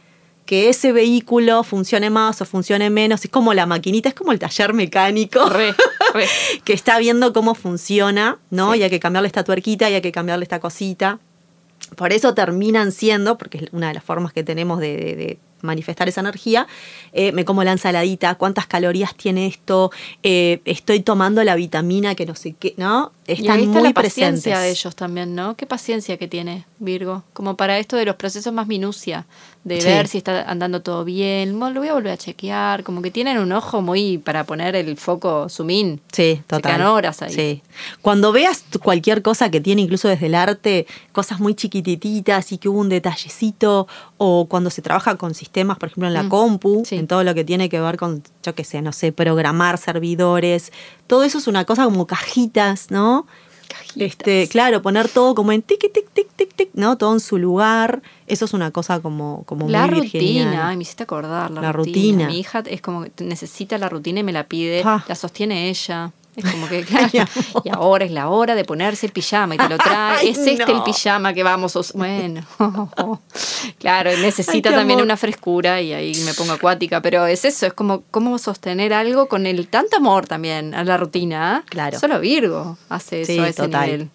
[0.45, 3.25] que ese vehículo funcione más o funcione menos.
[3.25, 5.75] Es como la maquinita, es como el taller mecánico Re,
[6.13, 6.27] re.
[6.65, 8.75] que está viendo cómo funciona, ¿no?
[8.75, 8.81] Sí.
[8.81, 11.19] Y hay que cambiarle esta tuerquita y hay que cambiarle esta cosita.
[11.97, 15.39] Por eso terminan siendo, porque es una de las formas que tenemos de, de- de
[15.63, 16.67] manifestar esa energía,
[17.15, 19.91] eh, me como la ensaladita, cuántas calorías tiene esto,
[20.23, 23.13] eh, estoy tomando la vitamina que no sé qué, ¿no?
[23.27, 24.43] Y ahí Están está muy la presentes.
[24.43, 25.57] paciencia de ellos también, ¿no?
[25.57, 29.25] Qué paciencia que tiene Virgo, como para esto de los procesos más minucia,
[29.65, 29.87] de Sí.
[29.89, 33.39] ver si está andando todo bien, lo voy a volver a chequear, como que tienen
[33.39, 36.01] un ojo muy para poner el foco in.
[36.13, 36.75] Sí, Se total.
[36.75, 37.33] quedan horas ahí.
[37.33, 37.63] Sí.
[38.03, 42.69] Cuando veas cualquier cosa que tiene, incluso desde el arte, cosas muy chiquitititas y que
[42.69, 46.83] hubo un detallecito, o cuando se trabaja con sistemas, por ejemplo, en la Mm, compu,
[46.85, 46.97] sí.
[46.97, 50.73] en todo lo que tiene que ver con, yo qué sé, no sé, programar servidores,
[51.07, 53.27] todo eso es una cosa como cajitas, ¿no?
[53.97, 56.97] Este, claro, poner todo como en tic, tic, tic, tic, tic, ¿no?
[56.99, 58.03] Todo en su lugar.
[58.27, 61.73] Eso es una cosa como, como La muy rutina, ay, me hiciste acordar, la, La
[61.73, 62.25] rutina.
[62.25, 62.27] rutina.
[62.29, 66.13] Mi hija es como que necesita la rutina y me la pide, la sostiene ella.
[66.37, 67.09] Es como que, claro,
[67.65, 70.19] y ahora es la hora de ponerse el pijama y te lo trae.
[70.21, 72.45] Ay, es este el pijama que vamos Bueno,
[73.79, 75.05] claro, necesita Ay, también amor.
[75.05, 79.29] una frescura y ahí me pongo acuática, pero es eso, es como cómo sostener algo
[79.29, 81.63] con el tanto amor también a la rutina.
[81.65, 81.69] ¿eh?
[81.71, 81.99] Claro.
[81.99, 83.87] Solo Virgo hace eso Sí, a ese total.
[83.87, 84.11] nivel.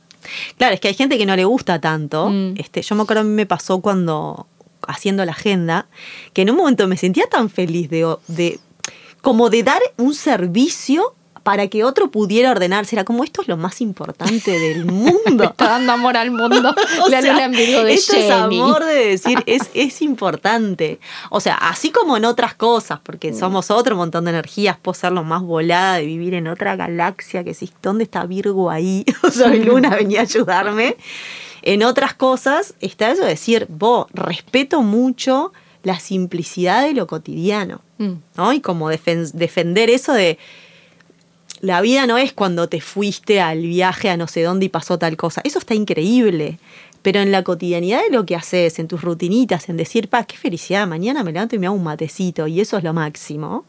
[0.57, 2.29] Claro, es que hay gente que no le gusta tanto.
[2.29, 2.55] Mm.
[2.57, 4.47] Este, yo me acuerdo a mí me pasó cuando
[4.87, 5.87] haciendo la agenda,
[6.33, 8.59] que en un momento me sentía tan feliz de, de
[9.21, 11.13] como de dar un servicio
[11.49, 12.95] para que otro pudiera ordenarse.
[12.95, 15.43] Era como esto es lo más importante del mundo.
[15.49, 16.75] Está dando amor al mundo.
[17.03, 18.59] O la sea, luna en Virgo de esto es Jenny.
[18.59, 20.99] amor de decir, es, es importante.
[21.31, 23.03] O sea, así como en otras cosas, Mm.
[23.03, 26.75] porque somos otro montón de energías, puedo ser lo más volada de vivir en otra
[26.75, 29.03] galaxia, que si, ¿dónde está Virgo ahí?
[29.23, 30.97] O sea, mi luna venía a ayudarme.
[31.63, 37.81] En otras cosas está eso de decir, vos, respeto mucho la simplicidad de lo cotidiano.
[37.97, 38.11] Mm.
[38.37, 38.53] ¿no?
[38.53, 40.37] Y como defen- defender eso de
[41.61, 44.97] la vida no es cuando te fuiste al viaje a no sé dónde y pasó
[44.97, 45.41] tal cosa.
[45.43, 46.57] Eso está increíble.
[47.01, 50.35] Pero en la cotidianidad de lo que haces, en tus rutinitas, en decir, pa, qué
[50.35, 53.65] felicidad, mañana me levanto y me hago un matecito y eso es lo máximo.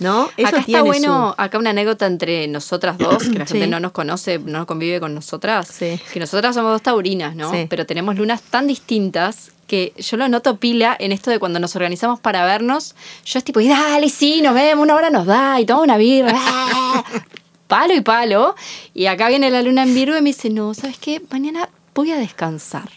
[0.00, 0.28] ¿No?
[0.36, 3.70] Eso acá está bueno, acá una anécdota entre nosotras dos, que la gente Sí.
[3.70, 6.00] no nos conoce, no convive con nosotras, Sí.
[6.12, 7.48] que nosotras somos dos taurinas, ¿no?
[7.52, 7.66] Sí.
[7.70, 11.74] Pero tenemos lunas tan distintas que yo lo noto pila en esto de cuando nos
[11.76, 15.60] organizamos para vernos, yo es tipo, y dale, sí, nos vemos, una hora nos da,
[15.60, 16.34] y toma una birra,
[17.66, 18.54] palo y palo,
[18.92, 21.22] y acá viene la luna en Virgo y me dice, no, ¿sabes qué?
[21.30, 22.88] Mañana voy a descansar.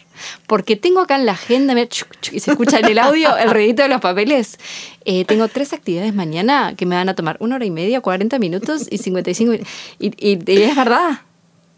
[0.48, 3.36] Porque tengo acá en la agenda, mira, chuc, chuc, y se escucha en el audio
[3.36, 4.58] el ruidito de los papeles.
[5.04, 8.36] Eh, tengo tres actividades mañana que me van a tomar una hora y media, 40
[8.40, 9.64] minutos y 55 min-
[10.00, 11.20] y, y, y es verdad.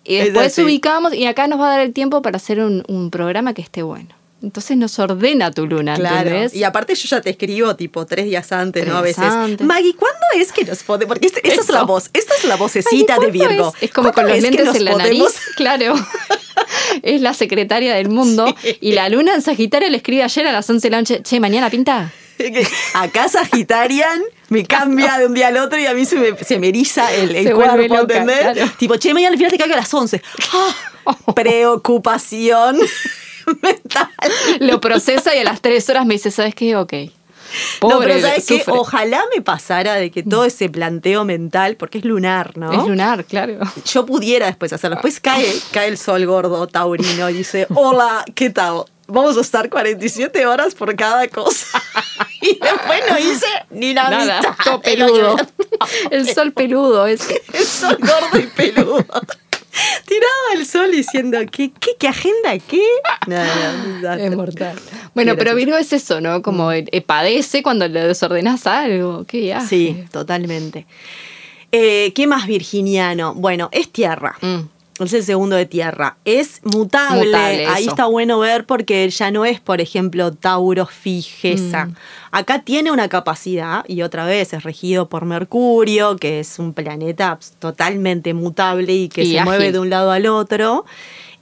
[0.04, 2.82] Y Es después ubicamos y acá nos va a dar el tiempo para hacer un,
[2.88, 4.08] un programa que esté bueno.
[4.42, 6.16] Entonces nos ordena tu luna, Claro.
[6.30, 6.54] ¿entendés?
[6.54, 8.96] Y aparte yo ya te escribo tipo tres días antes, ¿no?
[8.96, 9.18] A veces.
[9.24, 9.66] antes.
[9.66, 11.14] Maggie, ¿cuándo es que nos podemos?
[11.14, 13.74] Porque esta es la voz, esta es la vocecita Ay, de ¿cuándo Virgo.
[13.76, 15.94] Es, Es como con ¿Cuándo los es lentes en la podemos- nariz, claro.
[17.02, 18.54] es la secretaria del mundo.
[18.62, 18.78] Sí.
[18.80, 21.38] Y la luna en Sagitario le escribe ayer a las 11 de la noche, che,
[21.38, 22.10] mañana pinta.
[22.94, 26.58] Acá Sagitarian me cambia de un día al otro y a mí se me, se
[26.58, 28.38] me eriza el, el cuerpo, loca, ¿entendés?
[28.40, 28.72] claro.
[28.78, 30.22] Tipo, che, mañana al final te caigo a las 11.
[30.54, 30.74] Ah,
[31.34, 32.78] preocupación
[33.62, 34.08] mental.
[34.60, 36.76] Lo procesa y a las 3 horas me dice, ¿sabes qué?
[36.76, 36.94] Ok.
[37.80, 38.62] Pobre, no, pero ¿sabes qué?
[38.68, 42.72] Ojalá me pasara de que todo ese planteo mental, porque es lunar, ¿no?
[42.72, 43.58] Es lunar, claro.
[43.84, 44.96] yo pudiera después hacerlo.
[44.96, 48.84] Después cae, cae el sol gordo taurino y dice, hola, ¿qué tal?
[49.08, 51.82] Vamos a estar 47 horas por cada cosa.
[52.42, 54.54] Y después no hice ni la Nada, mitad.
[54.64, 55.36] todo peludo.
[56.10, 57.42] El sol peludo ese.
[57.52, 59.04] El sol gordo y peludo.
[60.06, 62.58] Tirado al sol diciendo, ¿qué, qué, qué agenda?
[62.58, 62.82] ¿Qué?
[63.26, 64.26] No, no, desastre.
[64.26, 64.78] Es mortal.
[65.14, 65.54] Bueno, pero.
[65.54, 66.42] Virgo es eso, ¿no?
[66.42, 69.24] Como eh, padece cuando le desordenas algo.
[69.24, 69.56] Qué.
[69.68, 70.86] Sí, totalmente.
[71.72, 73.34] Eh, ¿Qué más virginiano?
[73.34, 74.36] Bueno, es tierra.
[74.40, 74.79] Mm.
[75.04, 76.16] Es el segundo de tierra.
[76.24, 77.26] Es mutable.
[77.26, 81.86] Mutable, Ahí está bueno ver porque ya no es, por ejemplo, Tauro fijeza.
[81.86, 81.94] Mm.
[82.32, 87.38] Acá tiene una capacidad, y otra vez es regido por Mercurio, que es un planeta
[87.58, 89.44] totalmente mutable y que Y se ágil.
[89.44, 90.84] mueve de un lado al otro.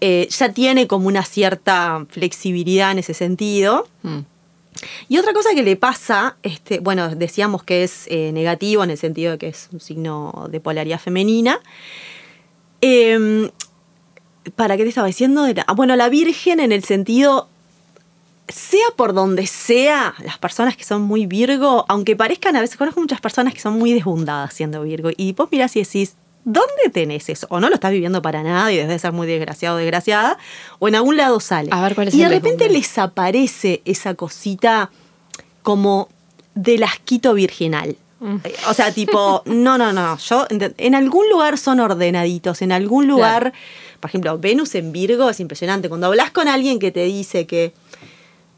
[0.01, 3.89] Eh, ya tiene como una cierta flexibilidad en ese sentido.
[4.03, 4.19] Mm.
[5.09, 8.99] Y otra cosa que le pasa, este, bueno, decíamos que es eh, negativo en el
[8.99, 11.59] sentido de que es un signo de polaridad femenina.
[12.81, 13.51] Em,
[14.57, 15.47] ¿Para qué te estaba diciendo?
[15.47, 17.49] Era- ah, bueno, la Virgen en el sentido,
[18.49, 23.01] sea por donde sea, las personas que son muy Virgo, aunque parezcan a veces, conozco
[23.01, 26.15] muchas personas que son muy desbundadas siendo Virgo, y vos mirás y decís,
[26.45, 27.47] ¿dónde tenés eso?
[27.51, 30.39] O no lo estás viviendo para nada y debes ser muy desgraciado o desgraciada,
[30.79, 31.69] o en algún lado sale.
[31.71, 34.91] A ver, ¿cuál es y de repente les aparece esa cosita
[35.63, 36.09] como
[36.55, 37.97] del asquito virginal.
[38.69, 40.19] O sea, tipo, no, no, no.
[40.19, 43.53] Yo en algún lugar son ordenaditos, en algún lugar,
[44.01, 45.89] por ejemplo, Venus en Virgo es impresionante.
[45.89, 47.73] Cuando hablas con alguien que te dice que,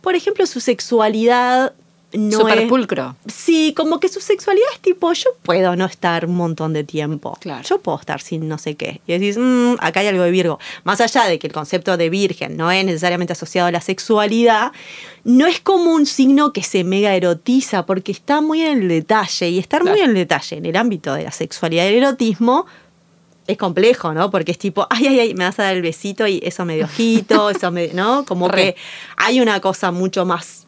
[0.01, 1.75] por ejemplo, su sexualidad
[2.13, 3.17] no Súper es- pulcro.
[3.27, 7.37] Sí, como que su sexualidad es tipo, yo puedo no estar un montón de tiempo.
[7.41, 7.63] Claro.
[7.63, 9.01] Yo puedo estar sin no sé qué.
[9.07, 10.59] Y decís, "Mm, acá hay algo de Virgo.
[10.85, 14.73] Más allá de que el concepto de virgen no es necesariamente asociado a la sexualidad,
[15.23, 19.49] no es como un signo que se mega erotiza, porque está muy en el detalle.
[19.51, 22.67] Y estar muy en el detalle en el ámbito de la sexualidad y el erotismo
[23.47, 24.31] es complejo, ¿no?
[24.31, 26.77] Porque es tipo, ay, ay, ay, me vas a dar el besito y eso me
[26.77, 28.25] dio ojito, eso me, ¿no?
[28.25, 28.75] Como Re.
[28.75, 28.77] que
[29.17, 30.67] hay una cosa mucho más,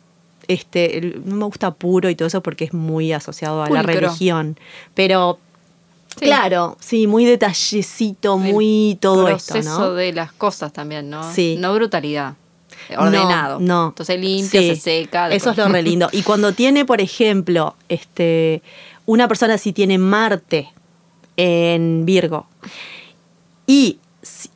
[0.53, 3.83] este, el- no me gusta puro y todo eso porque es muy asociado a la
[3.83, 4.59] religión.
[4.95, 5.39] Pero,
[6.19, 6.27] Sí.
[6.27, 9.95] claro, sí, muy detallecito, El muy todo esto, ¿no?
[9.95, 11.33] de las cosas también, ¿no?
[11.33, 11.57] Sí.
[11.59, 12.35] No brutalidad.
[12.99, 13.61] Ordenado.
[13.61, 13.89] No, no.
[13.91, 15.31] Entonces limpia, Sí, se seca.
[15.31, 16.09] Eso es lo re lindo.
[16.13, 18.63] Y cuando tiene, por ejemplo, este,
[19.07, 20.69] una persona si tiene Marte
[21.37, 22.47] en Virgo
[23.67, 23.99] y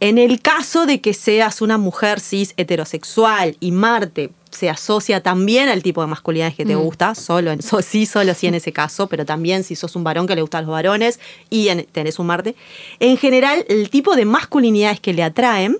[0.00, 5.69] en el caso de que seas una mujer cis heterosexual y Marte se asocia también
[5.69, 6.81] al tipo de masculinidades que te Mm.
[6.81, 10.03] gusta, solo en, so- sí, solo sí en ese caso, pero también si sos un
[10.05, 12.57] varón que le gustan los varones y en- tenés un Marte,
[12.99, 15.79] en general el tipo de masculinidades que le atraen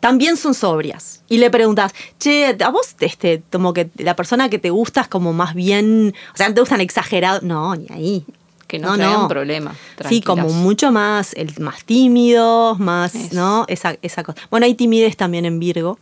[0.00, 1.22] también son sobrias.
[1.28, 5.08] Y le preguntas, che, a vos, este, como que la persona que te gusta es
[5.08, 7.42] como más bien, o sea, no te gustan exagerados.
[7.42, 8.24] No, ni ahí.
[8.66, 9.74] Que no, traiga un problema.
[10.08, 13.34] Sí, como mucho más, el, más tímidos, más, Eso.
[13.34, 13.64] ¿no?
[13.68, 14.40] Esa, esa cosa.
[14.50, 15.98] Bueno, hay timidez también en Virgo,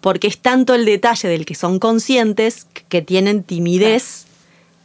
[0.00, 4.26] porque es tanto el detalle del que son conscientes que tienen timidez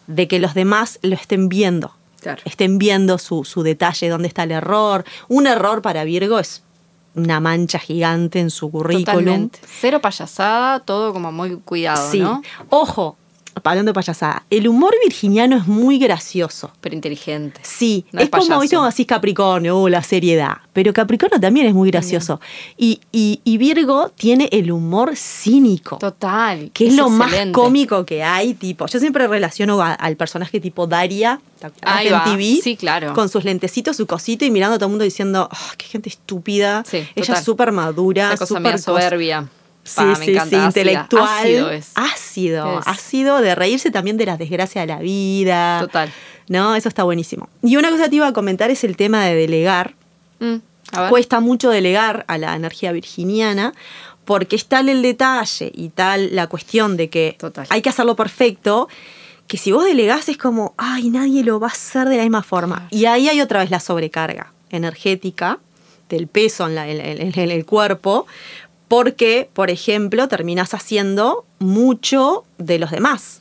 [0.08, 1.94] de que los demás lo estén viendo.
[2.22, 2.42] Claro.
[2.46, 5.04] Estén viendo su, su detalle, dónde está el error.
[5.28, 6.64] Un error para Virgo es
[7.16, 9.06] una mancha gigante en su currículum.
[9.06, 9.60] Totalmente.
[9.66, 12.20] Cero payasada, todo como muy cuidado, Sí.
[12.20, 12.42] ¿no?
[12.70, 13.18] Ojo,
[13.64, 16.72] hablando de payasada, el humor virginiano es muy gracioso.
[16.82, 17.60] Pero inteligente.
[17.64, 18.60] Sí, No es, es como.
[18.60, 18.76] ¿viste?
[18.76, 20.58] como así Capricornio, uh, la seriedad.
[20.74, 22.40] Pero Capricornio también es muy gracioso.
[22.78, 25.98] Y, y- y Virgo tiene el humor cínico.
[25.98, 26.72] Total.
[26.74, 28.86] Que es, lo más cómico que hay, tipo.
[28.88, 32.24] Yo siempre relaciono a- al personaje tipo Daria, en.
[32.24, 33.14] TV, Sí, claro.
[33.14, 36.10] con sus lentecitos, su cosito y mirando a todo el mundo diciendo, "Ah, qué gente
[36.10, 36.84] estúpida.
[36.88, 39.48] Sí, Ella es súper madura, Esa cosa súper cos- soberbia.
[39.84, 40.60] Sí, Pa, me sí, encanta.
[40.60, 41.28] sí, intelectual.
[41.40, 41.92] Ácido es.
[41.96, 42.88] Ácido, Es.
[42.88, 45.80] ácido de reírse también de las desgracias de la vida.
[45.82, 46.12] Total.
[46.48, 47.50] No, eso está buenísimo.
[47.64, 49.96] Y una cosa que te iba a comentar es el tema de delegar.
[50.40, 50.56] Mm.
[51.10, 53.74] Cuesta mucho delegar a la energía virginiana
[54.26, 57.66] porque es tal el detalle y tal la cuestión de que Total.
[57.70, 58.90] hay que hacerlo perfecto
[59.48, 62.44] que si vos delegás es como, ay, nadie lo va a hacer de la misma
[62.44, 62.88] forma.
[62.92, 65.60] Y ahí hay otra vez la sobrecarga energética
[66.10, 68.28] del peso en, la- en- en- en el cuerpo
[68.92, 73.40] porque, por ejemplo, terminás haciendo mucho de los demás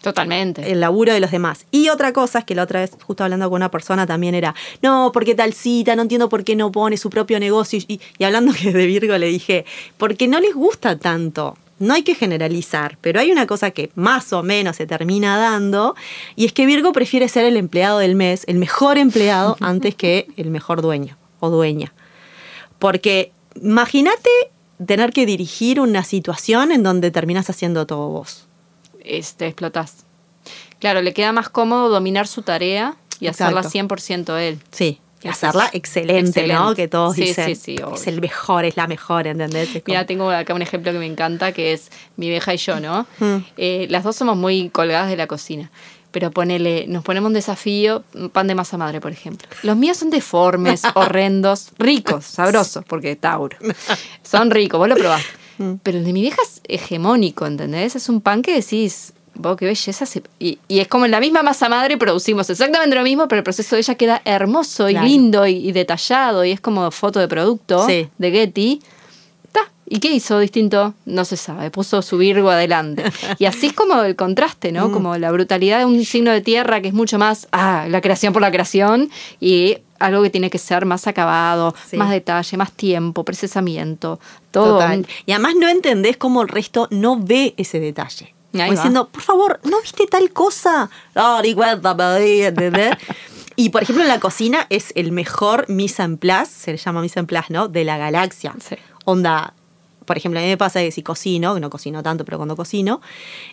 [0.00, 0.70] Totalmente.
[0.70, 1.66] el laburo de los demás.
[1.72, 4.54] Y otra cosa es que la otra vez, justo hablando con una persona, también era,
[4.82, 7.80] no, porque tal cita, no entiendo por qué no pone su propio negocio.
[7.88, 9.64] Y, y hablando que de Virgo le dije,
[9.96, 11.58] porque no les gusta tanto.
[11.80, 15.96] No hay que generalizar, pero hay una cosa que más o menos se termina dando,
[16.36, 20.28] y es que Virgo prefiere ser el empleado del mes, el mejor empleado, antes que
[20.36, 21.92] el mejor dueño o dueña.
[22.78, 24.30] Porque imagínate
[24.86, 28.46] tener que dirigir una situación en donde terminas haciendo todo vos.
[29.00, 30.04] este, explotas.
[30.78, 33.94] Claro, le queda más cómodo dominar su tarea y hacerla Exacto.
[33.96, 34.58] 100% él.
[34.70, 36.74] Sí, y hacerla excelente, ¿no?
[36.74, 39.68] Que todos Sí, dicen, sí, sí, es el mejor, es la mejor, ¿entendés?
[39.68, 42.80] Como- Mira, tengo acá un ejemplo que me encanta, que es mi vieja y yo,
[42.80, 43.06] ¿no?
[43.20, 43.36] Mm.
[43.56, 45.70] Eh, las dos somos muy colgadas de la cocina.
[46.14, 49.48] Pero ponele, nos ponemos un desafío, un pan de masa madre, por ejemplo.
[49.64, 53.56] Los míos son deformes, horrendos, ricos, sabrosos, porque Tauro.
[54.22, 55.26] Son ricos, vos lo probaste.
[55.58, 55.72] Mm.
[55.82, 57.96] Pero el de mi vieja es hegemónico, ¿entendés?
[57.96, 60.06] Es un pan que decís, vos qué belleza.
[60.06, 63.38] se- Y, y es como en la misma masa madre producimos exactamente lo mismo, pero
[63.40, 65.06] el proceso de ella queda hermoso y Claro.
[65.08, 68.08] lindo y, y detallado y es como foto de producto Sí.
[68.18, 68.80] de Getty.
[69.86, 70.94] ¿Y qué hizo distinto?
[71.04, 73.04] No se sabe, puso su Virgo adelante.
[73.38, 74.74] Y así es como el contraste, Mm.
[74.74, 74.92] ¿no?
[74.92, 78.32] Como la brutalidad de un signo de tierra que es mucho más, ah, la creación
[78.32, 81.96] por la creación y algo que tiene que ser más acabado, Sí.
[81.96, 84.18] más detalle, más tiempo, procesamiento,
[84.50, 84.74] todo.
[84.78, 85.06] Total.
[85.26, 88.34] Y además no entendés cómo el resto no ve ese detalle.
[88.52, 90.88] Como diciendo, por favor, ¿no viste tal cosa?
[91.14, 92.96] No, ni cuenta, me di", ¿entendés?
[93.56, 97.00] Y por ejemplo, en la cocina es el mejor mise en place, se le llama
[97.02, 97.68] mise en place, ¿no?
[97.68, 98.52] De la galaxia.
[98.68, 98.74] Sí.
[99.04, 99.54] Onda,
[100.04, 102.56] por ejemplo, a mí me pasa que si cocino, que no cocino tanto, pero cuando
[102.56, 103.00] cocino,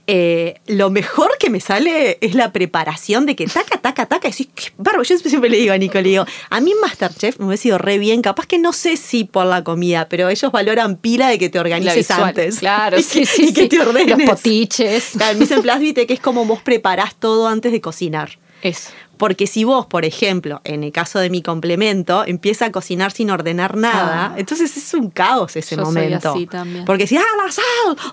[0.07, 4.31] eh, lo mejor que me sale es la preparación de que taca, taca, taca, y
[4.31, 5.03] decís, qué bárbaro.
[5.03, 7.97] Yo siempre le digo a Nico, le digo, a mí Masterchef me hubiese ido re
[7.97, 11.49] bien, capaz que no sé si por la comida, pero ellos valoran pila de que
[11.49, 12.23] te organices visual.
[12.29, 12.59] antes.
[12.59, 13.45] Claro, Y sí, que- sí.
[13.49, 14.17] Y que te ordenes.
[14.17, 15.09] Los potiches.
[15.13, 18.37] Claro, el mise en place, viste, que es como vos preparás todo antes de cocinar.
[18.61, 18.91] Eso.
[19.17, 23.29] Porque si vos, por ejemplo, en el caso de mi complemento, empieza a cocinar sin
[23.29, 24.35] ordenar nada, Ah.
[24.35, 26.31] entonces es un caos ese Yo soy momento.
[26.33, 26.85] así también.
[26.85, 27.63] Porque si, ah, la sal,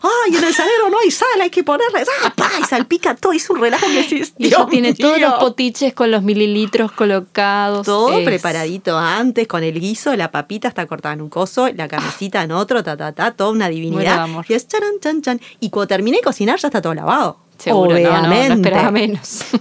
[0.03, 3.33] ay, en el salero no hay sal, hay que ponerle, ah, pa, y salpica todo,
[3.33, 7.87] es un relajo que Y Dios tiene todos los potiches con los mililitros colocados.
[7.87, 11.89] Todo Es- preparadito antes, con el guiso, la papita está cortada en un coso, la
[11.89, 14.19] carnecita en otro, ta, ta, ta, toda una divinidad.
[14.25, 14.45] amor.
[14.47, 15.41] Y es charan, chan, chan.
[15.59, 17.39] Y cuando terminé de cocinar ya está todo lavado.
[17.59, 18.55] Seguro, no, no, no Obviamente.
[18.55, 19.45] esperaba menos.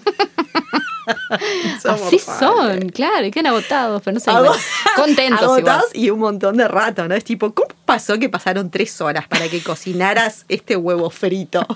[1.86, 2.24] Así padres.
[2.40, 4.30] son, claro, y quedan agotados, pero no sé.
[4.32, 4.60] Igual.
[4.96, 5.58] Contentos igual.
[5.60, 7.16] agotados y un montón de rato, ¿no?
[7.16, 11.66] Es tipo, ¿cómo pasó que pasaron tres horas para que cocinaras este huevo frito?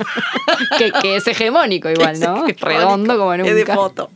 [0.78, 2.45] Que, que es hegemónico igual, ¿no?
[2.45, 3.76] Redondo como Es de nunca.
[3.76, 4.09] foto.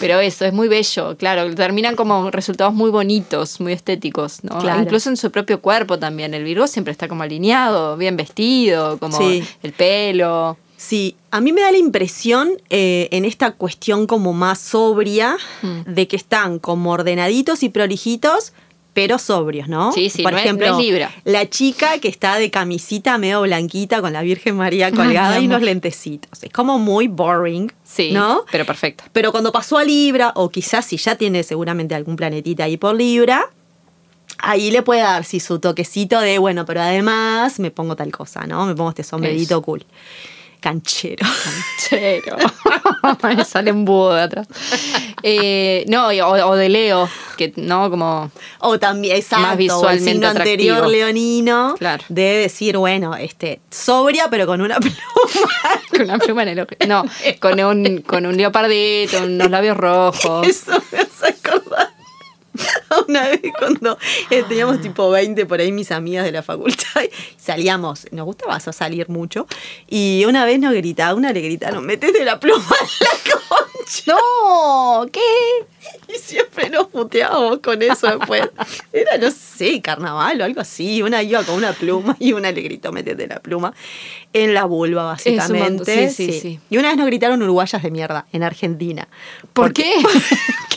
[0.00, 1.52] Pero eso, es muy bello, claro.
[1.54, 4.58] Terminan como resultados muy bonitos, muy estéticos, ¿no?
[4.58, 4.82] Claro.
[4.82, 6.34] Incluso en su propio cuerpo también.
[6.34, 9.46] El Virgo siempre está como alineado, bien vestido, como Sí.
[9.62, 10.56] el pelo.
[10.82, 15.92] Sí, a mí me da la impresión eh, en esta cuestión como más sobria Mm.
[15.92, 18.54] de que están como ordenaditos y prolijitos,
[18.94, 19.92] pero sobrios, ¿no?
[19.92, 21.10] Sí, sí, Por no es- ejemplo, no es Libra.
[21.24, 25.60] la chica que está de camisita medio blanquita con la Virgen María colgada y unos
[25.60, 26.42] lentecitos.
[26.42, 28.46] Es como muy boring, Sí, ¿no?
[28.50, 29.04] pero perfecto.
[29.12, 32.96] Pero cuando pasó a Libra, o quizás si ya tiene seguramente algún planetita ahí por
[32.96, 33.50] Libra,
[34.38, 38.46] ahí le puede dar sí, su toquecito de, bueno, pero además me pongo tal cosa,
[38.46, 38.64] ¿no?
[38.64, 39.62] Me pongo este sombrerito Eso.
[39.62, 39.84] cool.
[40.60, 41.26] Canchero.
[41.88, 42.36] Chero.
[43.22, 44.46] Me sale un búho de atrás.
[45.22, 48.30] Eh, no, o, o de Leo, que no, como.
[48.60, 52.04] O también, exacto, Más o el visualmente signo anterior leonino Claro.
[52.08, 54.96] debe decir, bueno, este, sobria pero con una pluma.
[55.90, 56.70] Con una pluma en el ojo.
[56.86, 57.04] No,
[57.40, 60.46] con un, con un leopardito, unos labios rojos.
[60.46, 61.59] Eso me hace acordar.
[63.08, 63.98] Una vez cuando
[64.30, 68.56] eh, teníamos tipo 20 por ahí mis amigas de la facultad y salíamos, nos gustaba
[68.56, 69.46] eso, salir mucho
[69.88, 73.60] y una vez nos gritaba, una le gritaron, metete la pluma en la concha.
[74.06, 75.20] No, ¿qué?
[76.08, 78.48] Y siempre nos puteábamos con eso después.
[78.92, 81.02] Era, no sé, carnaval o algo así.
[81.02, 83.72] Una iba con una pluma y una le gritó, métete la pluma
[84.32, 86.10] en la vulva, básicamente.
[86.10, 86.60] Sí, sí, sí.
[86.70, 89.08] Y una vez nos gritaron uruguayas de mierda en Argentina.
[89.52, 89.94] ¿Por Porque-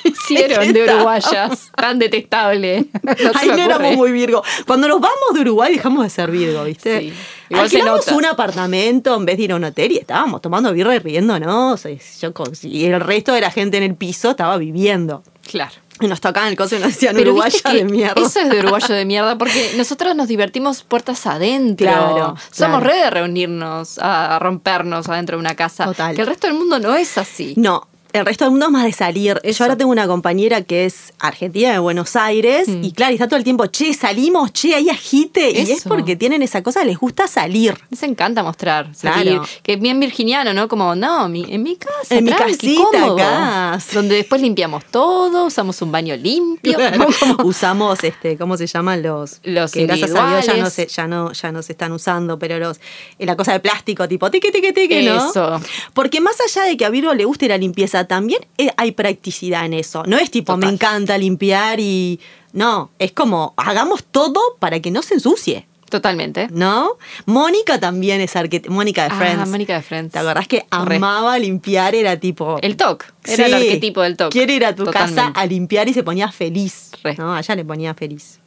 [0.02, 0.10] qué?
[0.28, 1.72] ¿Qué hicieron de uruguayas?
[1.76, 2.86] Tan detestable.
[3.04, 4.44] No me no éramos muy Virgo.
[4.66, 7.00] Cuando nos vamos de Uruguay dejamos de ser Virgo, ¿viste?
[7.00, 7.14] Sí.
[7.50, 10.96] Igual Alquilamos un apartamento en vez de ir a un hotel y estábamos tomando birra
[10.96, 11.86] y riéndonos.
[11.86, 15.24] Y yo con- y el resto de la gente en el piso estaba viviendo.
[15.50, 15.74] Claro.
[16.02, 18.20] Y nos tocaban el coso y nos decían Pero que de mierda.
[18.20, 21.86] eso es de uruguayo de mierda porque nosotros nos divertimos puertas adentro.
[21.88, 22.80] Claro, Somos claro.
[22.80, 25.86] re de reunirnos, a, a rompernos adentro de una casa.
[25.86, 26.16] Total.
[26.16, 27.54] Que el resto del mundo no es así.
[27.58, 29.40] No, el resto del mundo es más de salir.
[29.44, 29.60] Eso.
[29.60, 32.84] Yo ahora tengo una compañera que es argentina de Buenos Aires Mm.
[32.84, 35.52] y claro, y está todo el tiempo, che, salimos, che, hay agite.
[35.52, 37.76] Y es porque tienen esa cosa, les gusta salir.
[37.90, 39.34] Les encanta mostrar, salir.
[39.34, 39.48] Claro.
[39.64, 40.68] Que es bien virginiano, ¿no?
[40.68, 43.16] Como, no, mi- en mi casa, En mi casita, cómodo.
[43.18, 43.80] acá.
[43.94, 46.76] Donde después limpiamos todo, usamos un baño limpio.
[46.76, 47.08] Claro.
[47.20, 49.40] Como- Usamos este, ¿cómo se llaman los?
[49.44, 52.38] Los que gracias a Dios ya no se, ya no, ya no se están usando,
[52.40, 52.78] pero los,
[53.20, 55.30] eh, la cosa de plástico, tipo tique, tique, tique, ¿no?
[55.30, 55.60] Eso.
[55.94, 59.66] Porque más allá de que a Virgo le guste la limpieza, también eh, hay practicidad
[59.66, 60.04] en eso.
[60.06, 62.20] No es tipo, me encanta limpiar y.
[62.54, 65.68] No, es como, hagamos todo para que no se ensucie.
[65.90, 66.48] Totalmente.
[66.52, 66.98] ¿No?
[67.28, 68.74] Mónica también es arquitecta.
[68.74, 69.50] Mónica de Ah, Friends.
[69.50, 70.12] Mónica de Friends.
[70.14, 70.96] ¿Te acordás que Re.
[70.96, 71.94] amaba limpiar?
[71.94, 72.58] Era tipo.
[72.64, 73.06] El TOC.
[73.26, 74.32] Era el arquetipo del TOC.
[74.32, 76.92] Quiere ir a tu casa a limpiar y se ponía feliz.
[77.04, 77.16] Re.
[77.18, 77.34] ¿no?
[77.36, 78.40] Allá le ponía feliz.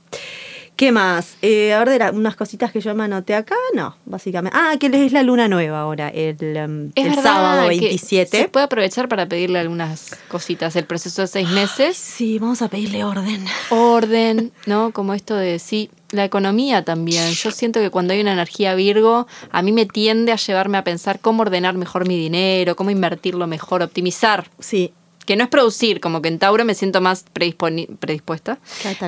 [0.76, 1.38] ¿Qué más?
[1.40, 3.54] Eh, a ver, unas cositas que yo me anoté acá.
[3.74, 4.56] No, básicamente.
[4.58, 8.38] Ah, que es la luna nueva ahora, el, um, Es el verdad sábado que 27.
[8.42, 10.76] Se puede aprovechar para pedirle algunas cositas.
[10.76, 11.96] El proceso de seis meses.
[11.96, 13.46] Sí, vamos a pedirle orden.
[13.70, 14.92] orden, ¿no?
[14.92, 17.32] Como esto de sí, la economía también.
[17.32, 20.84] Yo siento que cuando hay una energía Virgo, a mí me tiende a llevarme a
[20.84, 24.50] pensar cómo ordenar mejor mi dinero, cómo invertirlo mejor, optimizar.
[24.58, 24.92] Sí,
[25.26, 28.58] Que no es producir, como que en Tauro me siento más predispuesta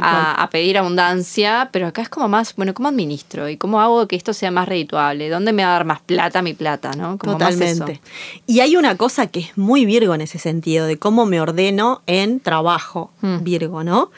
[0.02, 3.48] a, a pedir abundancia, pero acá es como más, bueno, ¿cómo administro?
[3.48, 5.28] ¿Y cómo hago que esto sea más redituable?
[5.30, 7.18] ¿Dónde me va a dar más plata mi plata, no?
[7.18, 7.92] Como más totalmente.
[7.92, 8.02] eso.
[8.46, 12.02] Y hay una cosa que es muy Virgo en ese sentido, de cómo me ordeno
[12.06, 13.42] en trabajo, Mm.
[13.44, 14.10] Virgo, ¿no?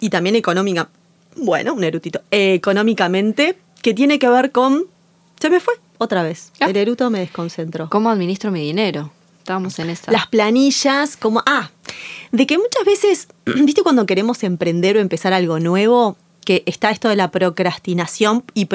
[0.00, 0.88] Y también económica.
[1.36, 2.20] Bueno, un erutito.
[2.30, 4.86] Eh, económicamente, que tiene que ver con.
[5.40, 6.52] Se me fue otra vez.
[6.60, 6.66] Ah.
[6.68, 7.88] El eruto me desconcentró.
[7.90, 9.10] ¿Cómo administro mi dinero?
[9.48, 10.12] Estábamos en esa.
[10.12, 11.42] Las planillas, como.
[11.46, 11.70] Ah,
[12.32, 16.18] de que muchas veces, ¿viste cuando queremos emprender o empezar algo nuevo?
[16.44, 18.66] Que está esto de la procrastinación y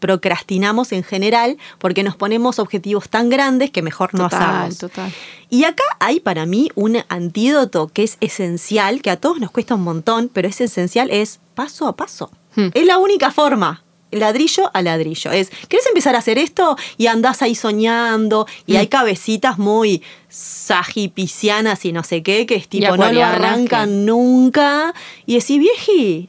[0.00, 4.78] procrastinamos en general porque nos ponemos objetivos tan grandes que mejor no total, hacemos.
[4.78, 5.12] total.
[5.50, 9.74] Y acá hay para mí un antídoto que es esencial, que a todos nos cuesta
[9.74, 12.30] un montón, pero es esencial, es paso a paso.
[12.54, 12.68] Hmm.
[12.72, 13.84] Es la única forma.
[14.12, 15.32] Ladrillo a ladrillo.
[15.32, 16.76] Es, ¿querés empezar a hacer esto?
[16.96, 18.76] Y andás ahí soñando, y Mm.
[18.76, 24.94] hay cabecitas muy sagipicianas y no sé qué, que es tipo, no lo que- nunca.
[25.26, 26.28] Y decís, vieji,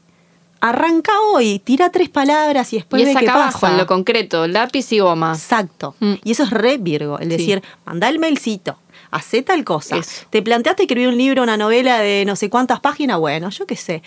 [0.60, 3.72] arranca hoy, tira tres palabras y después y ve es qué abajo, pasa.
[3.72, 5.34] en lo concreto, lápiz y goma.
[5.34, 5.96] Exacto.
[6.00, 6.14] Mm.
[6.24, 7.38] Y eso es re Virgo, el Sí.
[7.38, 8.78] decir, mandá el mailcito,
[9.12, 9.98] hacé tal cosa.
[9.98, 10.26] Eso.
[10.30, 13.76] Te planteaste escribir un libro, una novela de no sé cuántas páginas, bueno, yo qué
[13.76, 14.02] sé.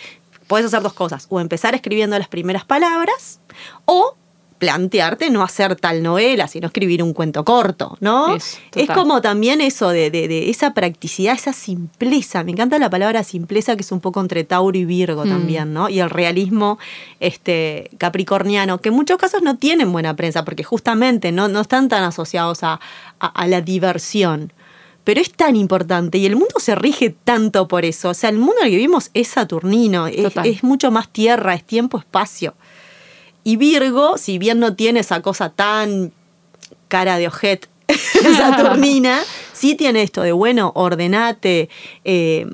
[0.51, 3.39] Puedes hacer dos cosas, o empezar escribiendo las primeras palabras,
[3.85, 4.15] o
[4.59, 8.35] plantearte no hacer tal novela, sino escribir un cuento corto, ¿no?
[8.75, 12.43] Es como también eso de, de- de esa practicidad, esa simpleza.
[12.43, 15.29] Me encanta la palabra simpleza, que es un poco entre Tauro y Virgo Mm.
[15.29, 15.89] también, ¿no?
[15.89, 16.77] Y el realismo
[17.19, 21.89] este, capricorniano, que en muchos casos no tienen buena prensa, porque justamente no, no están
[21.89, 22.79] tan asociados a,
[23.19, 24.53] a- a la diversión.
[25.03, 28.09] Pero es tan importante y el mundo se rige tanto por eso.
[28.09, 31.63] O sea, el mundo en el que vivimos es saturnino, es, mucho más tierra, es
[31.63, 32.53] tiempo, espacio.
[33.43, 36.11] Y Virgo, si bien no tiene esa cosa tan
[36.87, 37.67] cara de ojet
[38.37, 39.21] saturnina,
[39.53, 41.69] sí tiene esto de, bueno, ordenate,
[42.03, 42.45] eh,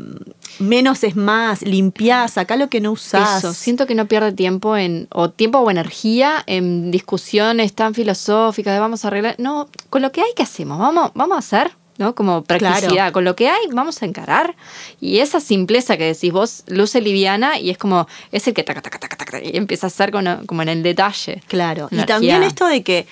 [0.59, 3.43] menos es más, limpiás, acá lo que no usás.
[3.43, 8.73] Eso, siento que no pierde tiempo en, o tiempo o energía en discusiones tan filosóficas
[8.73, 9.35] de vamos a arreglar.
[9.37, 10.79] No, con lo que hay, ¿qué hacemos?
[10.79, 12.15] Vamos, vamos a hacer, ¿no?
[12.15, 12.89] Como practicidad.
[12.89, 13.13] Claro.
[13.13, 14.55] Con lo que hay, vamos a encarar.
[15.01, 18.81] Y esa simpleza que decís vos, luce liviana y es como, es el que taca,
[18.81, 21.41] taca, taca, taca, y empieza a ser como, como en el detalle.
[21.47, 21.87] Claro.
[21.91, 23.07] Y también esto de que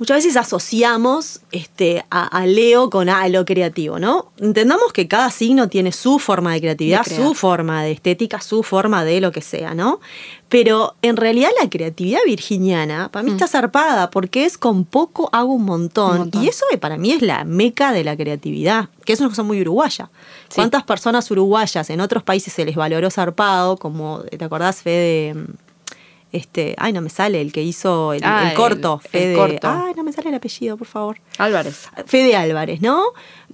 [0.00, 4.32] muchas veces asociamos este, a, a Leo con a lo creativo, ¿no?
[4.38, 8.62] Entendamos que cada signo tiene su forma de creatividad, De su forma de estética, su
[8.62, 10.00] forma de lo que sea, ¿no?
[10.48, 15.52] Pero en realidad la creatividad virginiana para mí está zarpada porque es con poco hago
[15.52, 16.08] un montón.
[16.08, 16.12] Mm.
[16.12, 16.44] Un montón.
[16.44, 19.60] Y eso para mí es la meca de la creatividad, que es una cosa muy
[19.60, 20.08] uruguaya.
[20.48, 20.56] Sí.
[20.56, 23.76] ¿Cuántas personas uruguayas en otros países se les valoró zarpado?
[23.76, 25.34] Como, ¿te acordás, Fede?
[26.32, 29.34] Este, ay, no me sale, el que hizo el, Ah, el corto, el- el Fede.
[29.36, 29.68] corto.
[29.68, 31.18] Ay, no me sale el apellido, por favor.
[31.38, 31.88] Álvarez.
[32.06, 33.02] Fede Álvarez, ¿no?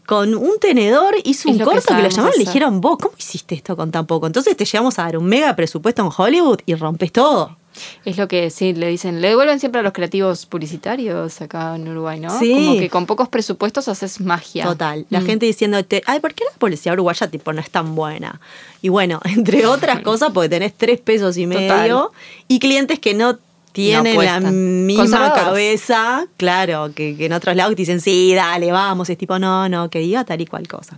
[0.05, 2.81] Con un tenedor hizo Es un lo que corto que, lo llamaron y le dijeron,
[2.81, 4.27] vos, ¿cómo hiciste esto con tan poco?
[4.27, 7.57] Entonces te llevamos a dar un mega presupuesto en Hollywood y rompes todo.
[8.05, 11.89] Es lo que sí le dicen, le devuelven siempre a los creativos publicitarios acá en
[11.89, 12.39] Uruguay, ¿no?
[12.39, 12.53] Sí.
[12.53, 14.65] Como que con pocos presupuestos haces magia.
[14.65, 15.07] Total.
[15.11, 15.27] La Mm.
[15.27, 18.41] gente diciéndote, ay, ¿por qué la policía uruguaya tipo no es tan buena?
[18.83, 22.09] Y bueno, entre otras cosas, porque tenés tres pesos y medio Total.
[22.49, 23.39] y clientes que no
[23.73, 29.11] tienen la misma cabeza, claro, que, que en otros lados te dicen, sí, dale, vamos,
[29.11, 30.97] es tipo, no, no, que diga tal y cual cosa.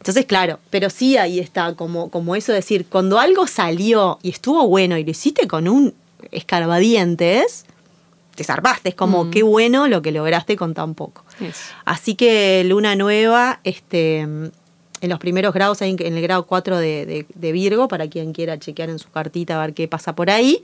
[0.00, 4.30] Entonces, claro, pero sí ahí está como, como eso de decir, cuando algo salió y
[4.30, 5.94] estuvo bueno y lo hiciste con un
[6.32, 7.64] escarbadientes,
[8.34, 9.30] te zarpaste, es como, Mm.
[9.30, 11.24] qué bueno lo que lograste con tan poco.
[11.84, 14.52] Así que luna nueva, este, en
[15.02, 18.88] los primeros grados, en el grado 4 de, de- de Virgo, para quien quiera chequear
[18.90, 20.62] en su cartita a ver qué pasa por ahí.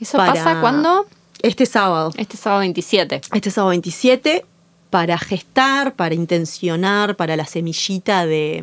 [0.00, 1.06] ¿Eso Para- pasa cuando?
[1.42, 2.12] Este sábado.
[2.16, 3.20] Este sábado 27.
[3.32, 4.44] Este sábado 27,
[4.92, 8.62] para gestar, para intencionar, para la semillita de,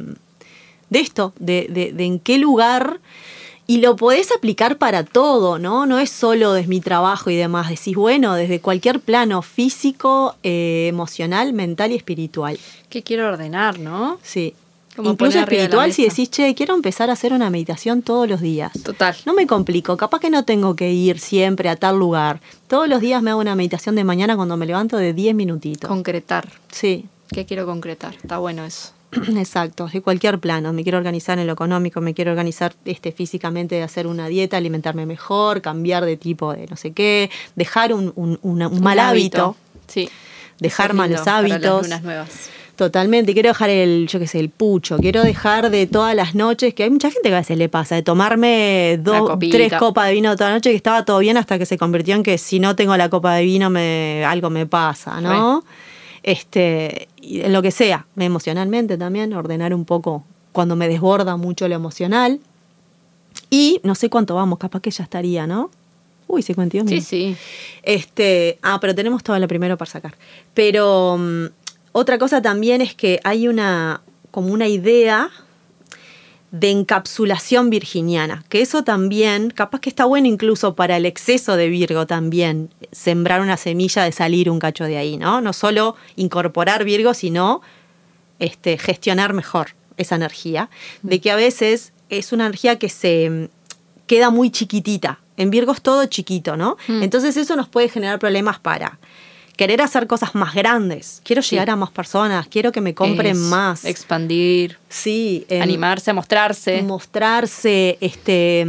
[0.92, 3.00] de esto, de, de- de en qué lugar.
[3.66, 5.88] Y lo podés aplicar para todo, ¿no?
[5.88, 7.68] No es solo desde mi trabajo y demás.
[7.70, 12.60] Decís, bueno, desde cualquier plano físico, eh, emocional, mental y espiritual.
[12.90, 14.20] ¿Qué quiero ordenar, no?
[14.22, 14.54] Sí.
[15.00, 18.72] Como Incluso espiritual si decís, che, quiero empezar a hacer una meditación todos los días.
[18.84, 19.16] Total.
[19.26, 22.42] No me complico, capaz que no tengo que ir siempre a tal lugar.
[22.68, 25.88] Todos los días me hago una meditación de mañana cuando me levanto de 10 minutitos.
[25.88, 26.50] Concretar.
[26.72, 28.16] Sí, ¿Qué quiero concretar?
[28.16, 28.92] Está bueno eso.
[29.38, 30.74] exacto, de cualquier plano.
[30.74, 34.58] Me quiero organizar en lo económico, me quiero organizar este, físicamente de hacer una dieta,
[34.58, 39.00] alimentarme mejor, cambiar de tipo de no sé qué, dejar un, un- una- un mal
[39.00, 39.56] hábito.
[39.88, 40.10] Sí.
[40.60, 41.84] Dejar malos lindo para las hábitos.
[41.84, 42.30] lunas nuevas.
[42.80, 46.74] Totalmente, quiero dejar el, yo qué sé, el pucho, quiero dejar de todas las noches,
[46.74, 50.14] que hay mucha gente que a veces le pasa, de tomarme dos, tres copas de
[50.14, 52.62] vino toda la noche, que estaba todo bien hasta que se convirtió en que si
[52.62, 55.66] no tengo la copa de vino me, algo me pasa, ¿no?
[56.24, 60.24] Este, en lo que sea, emocionalmente también, ordenar un poco
[60.54, 62.40] cuando me desborda mucho lo emocional.
[63.50, 65.70] Y no sé cuánto vamos, capaz que ya estaría, ¿no?
[66.30, 67.08] Uy, 52 Sí, minutos.
[67.10, 67.36] sí.
[67.82, 70.16] Este, ah, pero tenemos todo lo primero para sacar.
[70.54, 71.46] Pero mm,
[71.92, 75.30] otra cosa también es que hay una, como una idea
[76.52, 81.70] de encapsulación virginiana, que eso también, capaz que está bueno incluso para el exceso de
[81.70, 85.42] Virgo también, sembrar una semilla de salir un cacho de ahí, ¿no?
[85.42, 87.62] No solo incorporar Virgo, sino
[88.40, 90.70] este, gestionar mejor esa energía,
[91.04, 93.50] de que a veces es una energía que se
[94.08, 95.20] queda muy chiquitita.
[95.38, 96.78] En Virgo es todo chiquito, ¿no?
[96.88, 97.04] Mm.
[97.04, 99.00] Entonces eso nos puede generar problemas para
[99.60, 101.22] querer hacer cosas más grandes.
[101.26, 101.52] Quiero Sí.
[101.56, 103.84] llegar a más personas, quiero que me compren Es más.
[103.84, 106.82] Expandir, Sí, em, animarse a mostrarse.
[106.82, 108.66] mostrarse, este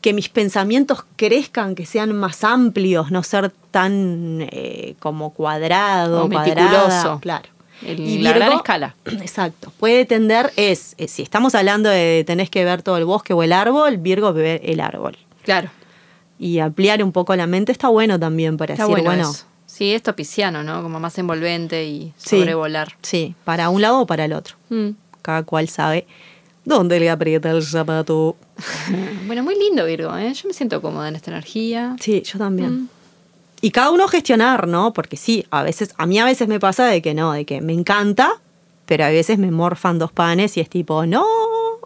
[0.00, 6.28] que mis pensamientos crezcan, que sean más amplios, no ser tan eh, como cuadrado, O
[6.30, 6.70] cuadrada.
[6.88, 7.20] meticuloso.
[7.20, 7.48] Claro.
[7.82, 8.94] En la gran escala.
[9.04, 9.70] Exacto.
[9.78, 13.42] Puede tender, es, eh, si estamos hablando de tenés que ver todo el bosque o
[13.42, 15.18] el árbol, Virgo ve el árbol.
[15.44, 15.68] Claro.
[16.38, 19.30] Y ampliar un poco la mente está bueno también para Está decir, bueno.
[19.80, 20.82] Sí, esto pisciano, ¿no?
[20.82, 22.36] Como más envolvente y Sí.
[22.36, 22.98] sobrevolar.
[23.00, 24.56] sí, para un lado o para el otro.
[24.68, 24.90] Mm.
[25.22, 26.06] Cada cual sabe
[26.66, 28.36] dónde le aprieta el zapato.
[29.26, 30.34] Bueno, muy lindo, Virgo, ¿eh?
[30.34, 31.96] Yo me siento cómoda en esta energía.
[31.98, 32.82] Sí, yo también.
[32.82, 32.88] Mm.
[33.62, 34.92] Y cada uno gestionar, ¿no?
[34.92, 37.62] Porque sí, a veces, a mí a veces me pasa de que no, de que
[37.62, 38.32] me encanta,
[38.84, 41.24] pero a veces me morfan dos panes y es tipo, no.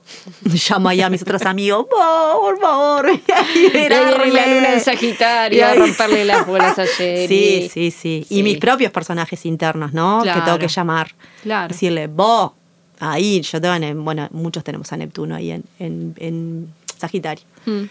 [0.69, 4.55] Llamo ahí a mis otros amigos, "Po, por favor, voy a Le viene la liberarle".
[4.57, 7.27] luna en Sagitario Y a ahí- romperle las bolas a Jerry.
[7.29, 8.39] Sí, sí, sí, Sí.
[8.39, 10.23] Y mis propios personajes internos, ¿no?
[10.23, 11.15] Que tengo que llamar.
[11.43, 11.69] Claro.
[11.73, 12.53] Decirle, vos,
[13.01, 17.45] ahí, yo tengo, en- bueno, muchos tenemos a Neptuno ahí en, en, en Sagitario.
[17.67, 17.83] Mm.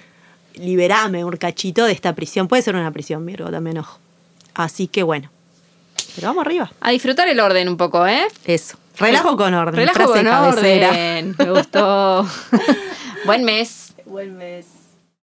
[0.56, 2.48] Liberame un cachito de esta prisión.
[2.48, 3.98] Puede ser una prisión, Virgo, también, ojo.
[4.54, 5.32] Así que bueno.
[6.16, 6.72] Pero vamos arriba.
[6.80, 8.28] A disfrutar el orden un poco, ¿eh?
[8.46, 8.78] Eso.
[8.98, 9.76] Relajo con orden.
[9.76, 10.90] Relajo frase con cabecera.
[10.90, 11.36] orden.
[11.38, 12.28] Me gustó.
[13.26, 13.94] Buen mes.
[14.06, 14.83] Buen mes.